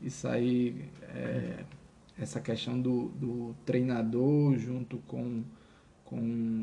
[0.00, 1.64] isso aí, é,
[2.16, 5.42] essa questão do, do treinador junto com,
[6.04, 6.59] com né,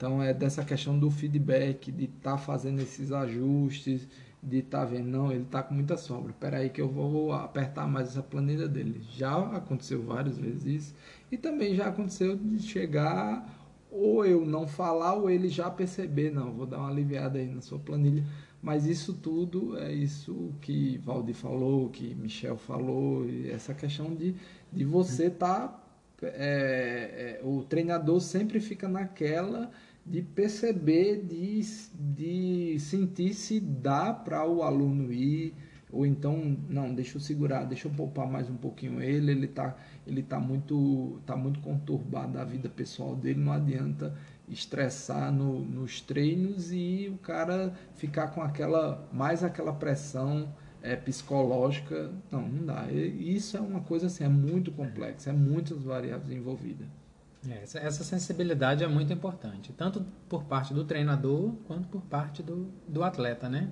[0.00, 4.08] então é dessa questão do feedback, de estar fazendo esses ajustes,
[4.42, 7.86] de estar vendo, não, ele está com muita sobra, espera aí que eu vou apertar
[7.86, 9.02] mais essa planilha dele.
[9.10, 10.94] Já aconteceu várias vezes isso,
[11.30, 13.46] e também já aconteceu de chegar
[13.90, 17.60] ou eu não falar ou ele já perceber, não, vou dar uma aliviada aí na
[17.60, 18.24] sua planilha.
[18.62, 24.34] Mas isso tudo é isso que Valdir falou, que Michel falou, e essa questão de,
[24.72, 25.68] de você estar.
[25.68, 25.80] Tá,
[26.22, 29.70] é, é, o treinador sempre fica naquela
[30.04, 31.60] de perceber, de,
[31.94, 35.54] de sentir se dá para o aluno ir,
[35.92, 39.76] ou então, não, deixa eu segurar, deixa eu poupar mais um pouquinho ele, ele está
[40.06, 44.16] ele tá muito, tá muito conturbado a vida pessoal dele, não adianta
[44.48, 52.10] estressar no, nos treinos e o cara ficar com aquela, mais aquela pressão é, psicológica,
[52.30, 52.90] não, não dá.
[52.90, 56.99] Isso é uma coisa assim, é muito complexa, é muitas variáveis envolvidas.
[57.48, 62.42] É, essa, essa sensibilidade é muito importante, tanto por parte do treinador quanto por parte
[62.42, 63.68] do, do atleta, né?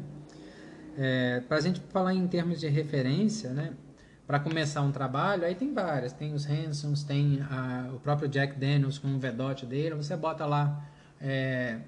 [0.96, 3.74] É, para a gente falar em termos de referência, né?
[4.26, 8.58] Para começar um trabalho, aí tem várias, tem os Hansons, tem a, o próprio Jack
[8.58, 10.86] Daniels com o Vedot dele, você bota lá
[11.20, 11.78] é,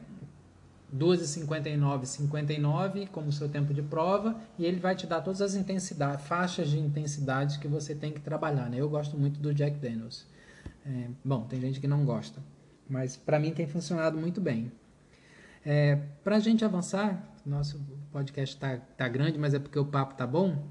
[0.97, 6.27] 2,59, 59 como seu tempo de prova e ele vai te dar todas as intensidades,
[6.27, 8.69] faixas de intensidade que você tem que trabalhar.
[8.69, 8.79] Né?
[8.79, 10.27] Eu gosto muito do Jack Daniels.
[10.85, 12.43] É, bom, tem gente que não gosta,
[12.89, 14.73] mas para mim tem funcionado muito bem.
[15.65, 17.79] É, para a gente avançar, nosso
[18.13, 20.67] podcast está tá grande, mas é porque o papo tá bom.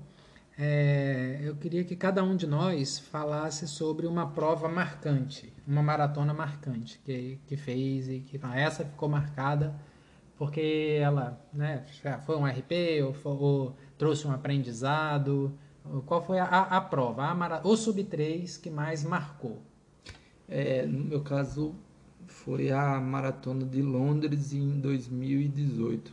[0.58, 6.34] É, eu queria que cada um de nós falasse sobre uma prova marcante, uma maratona
[6.34, 9.74] marcante que, que fez e que ah, essa ficou marcada
[10.40, 11.84] porque ela né,
[12.26, 15.54] foi um RP ou, foi, ou trouxe um aprendizado.
[16.06, 19.62] Qual foi a, a prova, a o Sub 3 que mais marcou?
[20.50, 21.76] É, no meu caso,
[22.26, 26.12] foi a Maratona de Londres em 2018.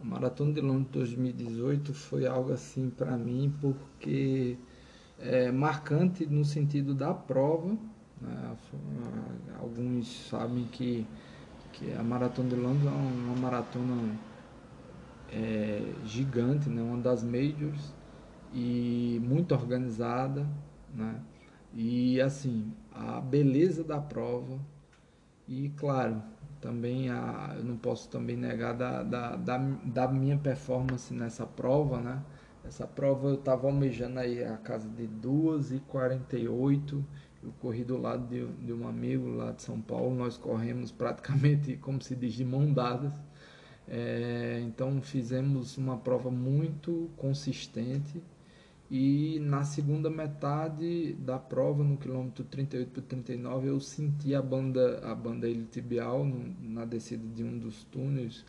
[0.00, 4.58] A Maratona de Londres 2018 foi algo assim para mim, porque
[5.20, 7.78] é marcante no sentido da prova.
[8.20, 8.56] Né?
[9.60, 11.06] Alguns sabem que,
[11.72, 14.18] que a Maratona de Londres é uma maratona
[15.32, 16.82] é, gigante, né?
[16.82, 17.94] uma das majors
[18.52, 20.44] e muito organizada.
[20.92, 21.20] Né?
[21.72, 24.58] E assim, a beleza da prova
[25.48, 26.22] e claro,
[26.60, 32.00] também a, eu não posso também negar da, da, da, da minha performance nessa prova,
[32.00, 32.22] né?
[32.64, 37.04] Essa prova eu estava almejando aí a casa de 2h48.
[37.42, 40.14] Eu corri do lado de, de um amigo lá de São Paulo.
[40.14, 43.12] Nós corremos praticamente, como se diz, de mão dadas.
[43.86, 48.22] É, então fizemos uma prova muito consistente
[48.90, 55.00] e na segunda metade da prova, no quilômetro 38 para 39, eu senti a banda,
[55.02, 56.26] a banda iliotibial
[56.60, 58.44] na descida de um dos túneis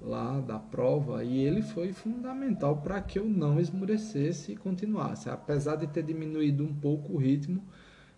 [0.00, 5.76] lá da prova e ele foi fundamental para que eu não esmurecesse e continuasse, apesar
[5.76, 7.62] de ter diminuído um pouco o ritmo,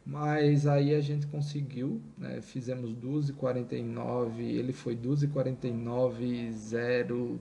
[0.05, 2.41] mas aí a gente conseguiu, né?
[2.43, 7.39] fizemos 12,49, ele foi 12,49,03,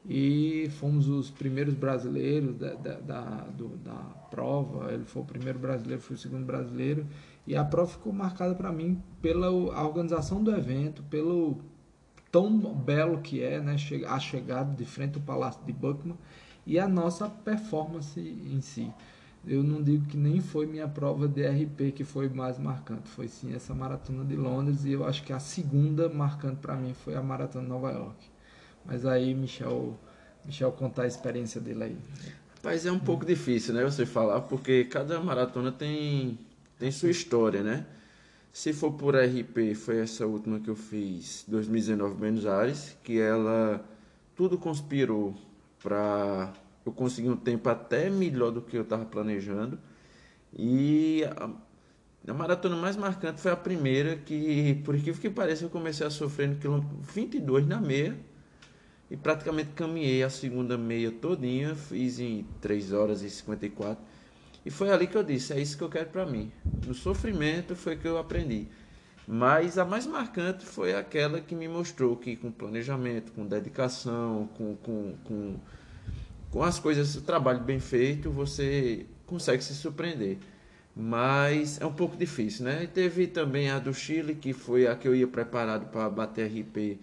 [0.08, 3.24] E fomos os primeiros brasileiros da, da, da,
[3.58, 3.96] do, da
[4.30, 7.06] prova, ele foi o primeiro brasileiro, foi o segundo brasileiro,
[7.46, 11.60] e a prova ficou marcada para mim pela organização do evento, pelo
[12.32, 13.76] tão belo que é né,
[14.08, 16.18] a chegada de frente ao Palácio de Buckingham
[16.66, 18.92] e a nossa performance em si
[19.46, 23.28] eu não digo que nem foi minha prova de RP que foi mais marcante, foi
[23.28, 27.16] sim essa maratona de Londres e eu acho que a segunda marcante para mim foi
[27.16, 28.26] a maratona de Nova York.
[28.86, 29.98] Mas aí Michel,
[30.46, 31.98] Michel contar a experiência dele aí.
[32.56, 36.38] Rapaz, é um pouco difícil, né, você falar, porque cada maratona tem
[36.80, 37.86] tem sua história, né?
[38.52, 43.84] Se for por RP, foi essa última que eu fiz, 2019 Buenos Aires, que ela
[44.36, 45.34] tudo conspirou
[45.82, 46.54] para
[46.86, 49.80] eu consegui um tempo até melhor do que eu estava planejando.
[50.56, 51.50] E a,
[52.30, 56.10] a, maratona mais marcante foi a primeira, que por incrível que pareça eu comecei a
[56.10, 58.18] sofrer no quilômetro 22 na meia.
[59.10, 64.04] E praticamente caminhei a segunda meia todinha, fiz em 3 horas e 54.
[64.66, 66.52] E foi ali que eu disse, é isso que eu quero para mim.
[66.88, 68.68] No sofrimento foi que eu aprendi.
[69.28, 74.76] Mas a mais marcante foi aquela que me mostrou que com planejamento, com dedicação, com,
[74.76, 75.56] com, com
[76.54, 80.38] com as coisas, o trabalho bem feito, você consegue se surpreender.
[80.96, 82.84] Mas é um pouco difícil, né?
[82.84, 86.46] E teve também a do Chile, que foi a que eu ia preparado para bater
[86.46, 87.00] RP.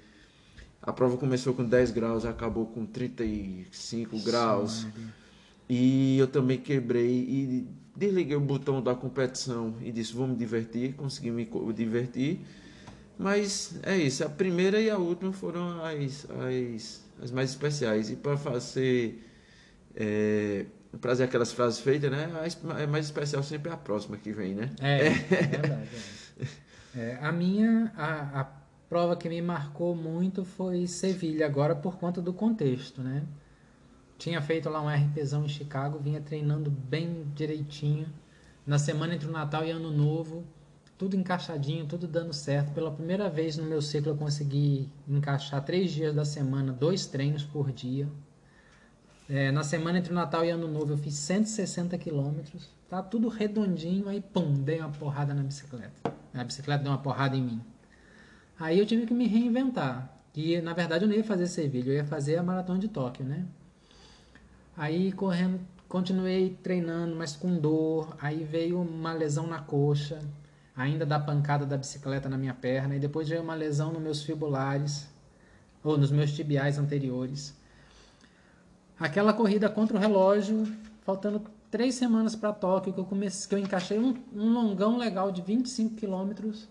[0.80, 4.86] A prova começou com 10 graus, acabou com 35 Sim, graus.
[5.68, 10.94] E eu também quebrei e desliguei o botão da competição e disse: vou me divertir.
[10.94, 12.38] Consegui me divertir.
[13.18, 18.10] Mas é isso, a primeira e a última foram as, as, as mais especiais.
[18.10, 19.26] E para fazer
[19.94, 20.66] é,
[21.00, 22.30] prazer aquelas frases feitas, né?
[22.78, 24.70] É mais especial sempre a próxima que vem, né?
[24.80, 25.88] É, é verdade.
[26.96, 27.00] É.
[27.00, 27.18] é.
[27.20, 28.44] a minha, a, a
[28.88, 33.24] prova que me marcou muito foi Sevilha, agora por conta do contexto, né?
[34.18, 38.06] Tinha feito lá um RPzão em Chicago, vinha treinando bem direitinho.
[38.66, 40.44] Na semana entre o Natal e Ano Novo,
[40.98, 42.72] tudo encaixadinho, tudo dando certo.
[42.74, 47.42] Pela primeira vez no meu ciclo eu consegui encaixar três dias da semana, dois treinos
[47.42, 48.06] por dia.
[49.32, 52.68] É, na semana entre Natal e Ano Novo eu fiz 160 quilômetros.
[52.88, 56.12] Tá tudo redondinho, aí pum, dei uma porrada na bicicleta.
[56.34, 57.60] A bicicleta deu uma porrada em mim.
[58.58, 60.12] Aí eu tive que me reinventar.
[60.34, 63.24] E na verdade eu não ia fazer Sevilha, eu ia fazer a maratona de Tóquio,
[63.24, 63.46] né?
[64.76, 68.16] Aí correndo, continuei treinando, mas com dor.
[68.20, 70.18] Aí veio uma lesão na coxa,
[70.74, 72.96] ainda da pancada da bicicleta na minha perna.
[72.96, 75.08] E depois veio uma lesão nos meus fibulares,
[75.84, 77.59] ou nos meus tibiais anteriores.
[79.00, 80.70] Aquela corrida contra o relógio,
[81.00, 85.32] faltando três semanas para Tóquio que eu comecei, que eu encaixei um, um longão legal
[85.32, 86.68] de 25 quilômetros.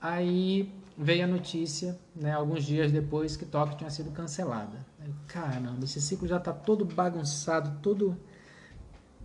[0.00, 4.84] Aí veio a notícia, né, alguns dias depois, que Tóquio tinha sido cancelada.
[5.28, 8.16] Caramba, esse ciclo já está todo bagunçado, todo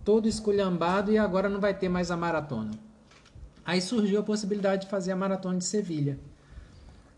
[0.04, 2.70] todo esculhambado e agora não vai ter mais a maratona.
[3.64, 6.18] Aí surgiu a possibilidade de fazer a maratona de Sevilha.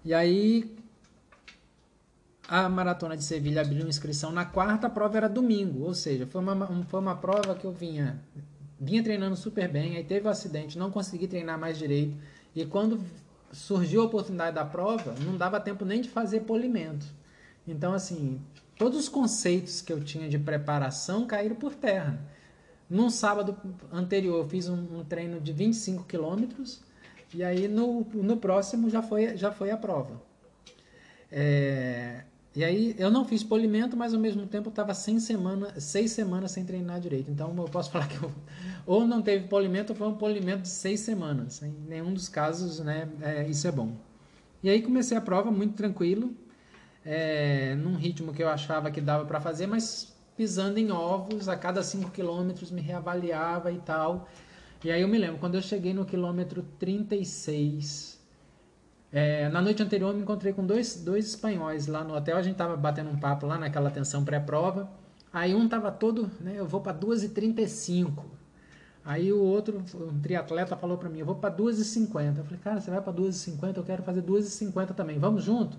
[0.04, 0.76] E aí
[2.50, 6.40] a maratona de Sevilha abriu inscrição na quarta, a prova era domingo, ou seja, foi
[6.40, 8.20] uma, foi uma prova que eu vinha
[8.78, 12.16] vinha treinando super bem, aí teve um acidente, não consegui treinar mais direito,
[12.56, 13.00] e quando
[13.52, 17.06] surgiu a oportunidade da prova, não dava tempo nem de fazer polimento.
[17.68, 18.40] Então, assim,
[18.76, 22.18] todos os conceitos que eu tinha de preparação caíram por terra.
[22.88, 23.56] Num sábado
[23.92, 26.80] anterior, eu fiz um, um treino de 25 quilômetros
[27.32, 30.20] e aí no, no próximo já foi, já foi a prova.
[31.30, 32.24] É,
[32.54, 36.64] e aí eu não fiz polimento, mas ao mesmo tempo estava semana, seis semanas sem
[36.64, 37.30] treinar direito.
[37.30, 38.32] Então eu posso falar que eu,
[38.84, 41.62] ou não teve polimento ou foi um polimento de seis semanas.
[41.62, 43.92] Em nenhum dos casos, né, é, isso é bom.
[44.62, 46.34] E aí comecei a prova muito tranquilo,
[47.04, 51.56] é, num ritmo que eu achava que dava para fazer, mas pisando em ovos, a
[51.56, 54.28] cada 5 quilômetros me reavaliava e tal.
[54.82, 58.09] E aí eu me lembro, quando eu cheguei no quilômetro 36,
[59.12, 62.42] é, na noite anterior eu me encontrei com dois, dois espanhóis lá no hotel, a
[62.42, 64.88] gente tava batendo um papo lá naquela tensão pré-prova.
[65.32, 68.24] Aí um tava todo, né, eu vou para 2h35.
[69.04, 72.38] Aí o outro, um triatleta, falou para mim, eu vou para 2h50.
[72.38, 75.78] Eu falei, cara, você vai para 2h50, eu quero fazer 2h50 também, vamos junto?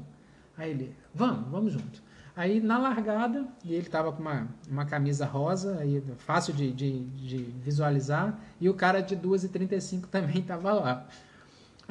[0.57, 2.01] Aí ele, vamos, vamos junto.
[2.35, 6.99] Aí na largada, e ele tava com uma, uma camisa rosa, aí, fácil de, de,
[6.99, 11.07] de visualizar, e o cara de 2,35 também tava lá.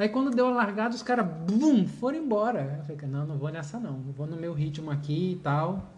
[0.01, 2.78] Aí quando deu a largada, os caras, bum, foram embora.
[2.78, 5.92] Eu falei, não, não vou nessa não, vou no meu ritmo aqui e tal.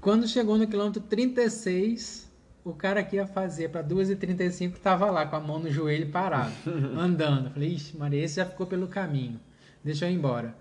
[0.00, 2.28] Quando chegou no quilômetro 36,
[2.64, 6.52] o cara que ia fazer para 2,35 tava lá com a mão no joelho parado,
[6.98, 7.46] andando.
[7.46, 9.38] Eu falei, ixi, Maria, esse já ficou pelo caminho,
[9.84, 10.52] deixa eu ir embora.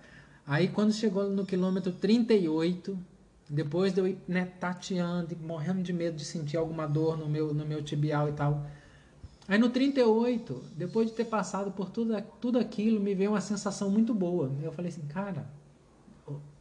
[0.46, 2.96] Aí quando chegou no quilômetro 38,
[3.50, 7.28] depois de eu ir né, tateando e morrendo de medo de sentir alguma dor no
[7.28, 8.68] meu, no meu tibial e tal.
[9.50, 13.90] Aí no 38, depois de ter passado por tudo, tudo aquilo, me veio uma sensação
[13.90, 14.52] muito boa.
[14.62, 15.44] Eu falei assim, cara,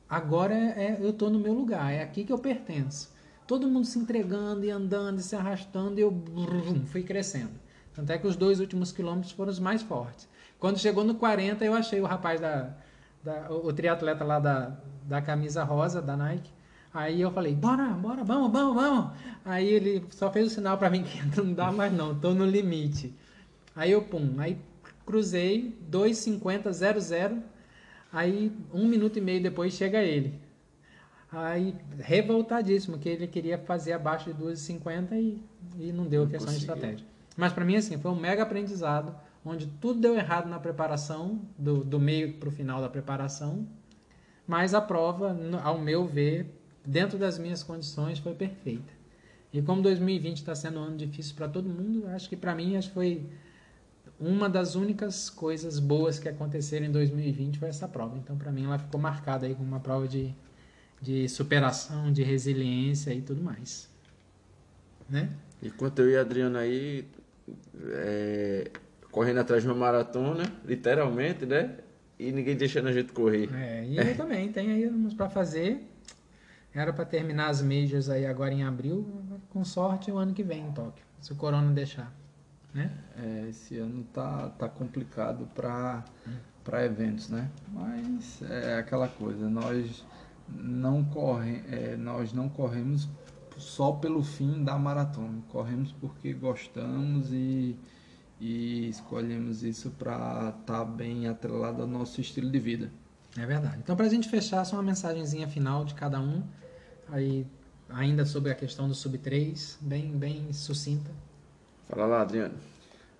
[0.08, 3.12] agora é, é, eu tô no meu lugar, é aqui que eu pertenço.
[3.46, 7.52] Todo mundo se entregando e andando e se arrastando e eu brum, fui crescendo.
[7.92, 10.26] Tanto é que os dois últimos quilômetros foram os mais fortes.
[10.58, 12.74] Quando chegou no 40, eu achei o rapaz da,
[13.22, 16.50] da, o, o triatleta lá da, da camisa rosa da Nike.
[16.98, 19.12] Aí eu falei, bora, bora, vamos, vamos, vamos.
[19.44, 22.44] Aí ele só fez o sinal para mim que não dá mais não, tô no
[22.44, 23.14] limite.
[23.76, 24.58] Aí eu, pum, aí
[25.06, 27.40] cruzei, 2,50,
[28.12, 30.40] Aí um minuto e meio depois chega ele.
[31.30, 35.40] Aí revoltadíssimo, que ele queria fazer abaixo de 2,50 e,
[35.78, 37.06] e não deu a questão de estratégia.
[37.36, 41.84] Mas para mim, assim, foi um mega aprendizado onde tudo deu errado na preparação, do,
[41.84, 43.68] do meio para o final da preparação,
[44.44, 48.92] mas a prova, ao meu ver, dentro das minhas condições, foi perfeita.
[49.52, 52.76] E como 2020 está sendo um ano difícil para todo mundo, acho que para mim
[52.76, 53.26] acho que foi
[54.20, 58.18] uma das únicas coisas boas que aconteceram em 2020 foi essa prova.
[58.18, 60.34] Então, para mim, ela ficou marcada aí como uma prova de,
[61.00, 63.88] de superação, de resiliência e tudo mais.
[65.08, 65.30] Né?
[65.62, 67.06] Enquanto eu e a Adriana aí,
[67.90, 68.70] é,
[69.10, 71.76] correndo atrás de uma maratona, literalmente, né?
[72.18, 73.48] E ninguém deixando a gente correr.
[73.54, 75.87] É, e eu também, tem aí uns para fazer.
[76.74, 79.06] Era para terminar as majors aí agora em abril,
[79.50, 82.12] com sorte o ano que vem em Tóquio, se o corona deixar,
[82.74, 82.92] né?
[83.16, 86.04] É, esse ano tá, tá complicado para
[86.62, 87.50] para eventos, né?
[87.72, 90.04] Mas é aquela coisa, nós
[90.46, 93.08] não corre, é, nós não corremos
[93.56, 97.74] só pelo fim da maratona, corremos porque gostamos e
[98.40, 102.92] e escolhemos isso para estar tá bem atrelado ao nosso estilo de vida.
[103.38, 103.78] É verdade.
[103.78, 106.42] Então, para a gente fechar, só uma mensagenzinha final de cada um,
[107.08, 107.46] aí
[107.88, 111.10] ainda sobre a questão do sub 3, bem, bem sucinta.
[111.88, 112.54] Fala lá, Adriano.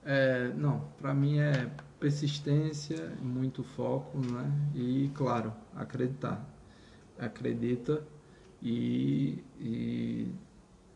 [0.05, 4.51] É, não, para mim é persistência, muito foco, né?
[4.75, 6.45] E claro, acreditar.
[7.16, 8.03] Acredita
[8.61, 10.33] e, e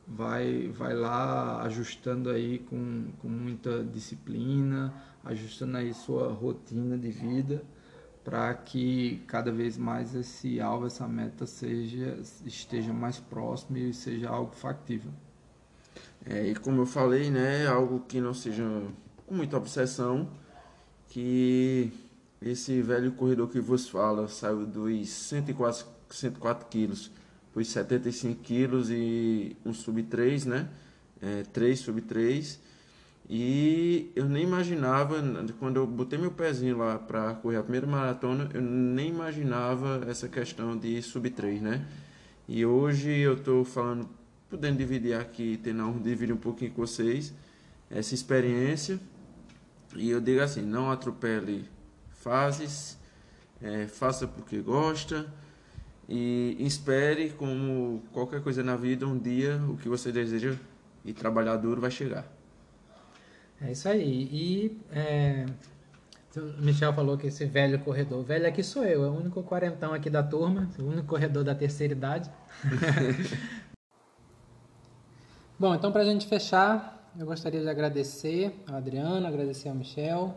[0.06, 4.92] vai, vai lá ajustando aí com, com muita disciplina,
[5.24, 7.62] ajustando aí sua rotina de vida
[8.24, 14.28] para que cada vez mais esse alvo, essa meta seja esteja mais próximo e seja
[14.28, 15.10] algo factível.
[16.24, 18.64] É, e como eu falei, né, algo que não seja
[19.26, 20.28] com muita obsessão,
[21.08, 21.92] que
[22.40, 27.10] esse velho corredor que vos fala saiu dos 104, 104 quilos
[27.52, 30.68] pus 75 quilos e um sub 3, né?
[31.20, 32.58] É, 3 sub 3.
[33.28, 35.16] E eu nem imaginava,
[35.58, 40.28] quando eu botei meu pezinho lá para correr a primeira maratona, eu nem imaginava essa
[40.28, 41.86] questão de sub 3, né?
[42.48, 44.08] E hoje eu estou falando,
[44.50, 47.32] podendo dividir aqui, tendo dividir um pouquinho com vocês
[47.90, 48.98] essa experiência.
[49.94, 51.64] E eu digo assim, não atropele
[52.10, 52.98] fases,
[53.60, 55.32] é, faça porque gosta
[56.08, 60.56] e espere como qualquer coisa na vida, um dia o que você deseja
[61.04, 62.41] e trabalhar duro vai chegar.
[63.64, 64.28] É isso aí.
[64.32, 65.46] E é,
[66.36, 69.92] o Michel falou que esse velho corredor, velho aqui sou eu, é o único quarentão
[69.94, 72.30] aqui da turma, o único corredor da terceira idade.
[75.58, 80.34] Bom, então para a gente fechar, eu gostaria de agradecer ao Adriano, agradecer ao Michel,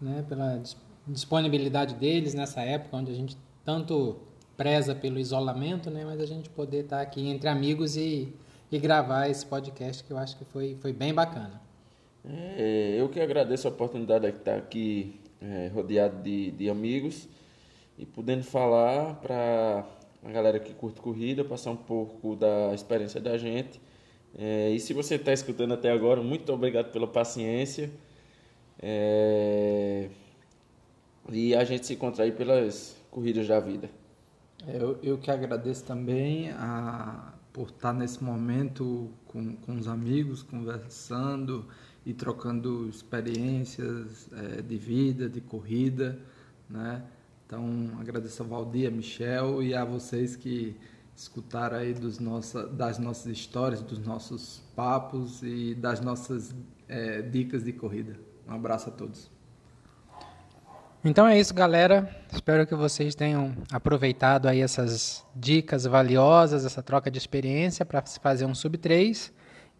[0.00, 0.62] né, pela
[1.08, 4.20] disponibilidade deles nessa época onde a gente tanto
[4.56, 8.32] preza pelo isolamento, né, mas a gente poder estar aqui entre amigos e,
[8.70, 11.63] e gravar esse podcast que eu acho que foi, foi bem bacana.
[12.26, 17.28] É, eu que agradeço a oportunidade de estar aqui é, rodeado de, de amigos
[17.98, 19.86] e podendo falar para
[20.24, 23.80] a galera que curte corrida, passar um pouco da experiência da gente.
[24.36, 27.90] É, e se você está escutando até agora, muito obrigado pela paciência.
[28.80, 30.08] É,
[31.30, 33.88] e a gente se encontra aí pelas corridas da vida.
[34.66, 41.66] Eu, eu que agradeço também a, por estar nesse momento com, com os amigos, conversando
[42.04, 46.18] e trocando experiências é, de vida, de corrida,
[46.68, 47.02] né?
[47.46, 50.76] Então agradeço a Valdir, a Michel e a vocês que
[51.16, 56.54] escutaram aí dos nossa, das nossas histórias, dos nossos papos e das nossas
[56.88, 58.16] é, dicas de corrida.
[58.48, 59.30] Um abraço a todos.
[61.04, 62.08] Então é isso, galera.
[62.32, 68.46] Espero que vocês tenham aproveitado aí essas dicas valiosas, essa troca de experiência para fazer
[68.46, 69.32] um sub 3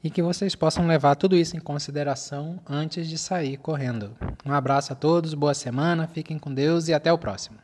[0.05, 4.14] e que vocês possam levar tudo isso em consideração antes de sair correndo.
[4.44, 7.64] Um abraço a todos, boa semana, fiquem com Deus e até o próximo.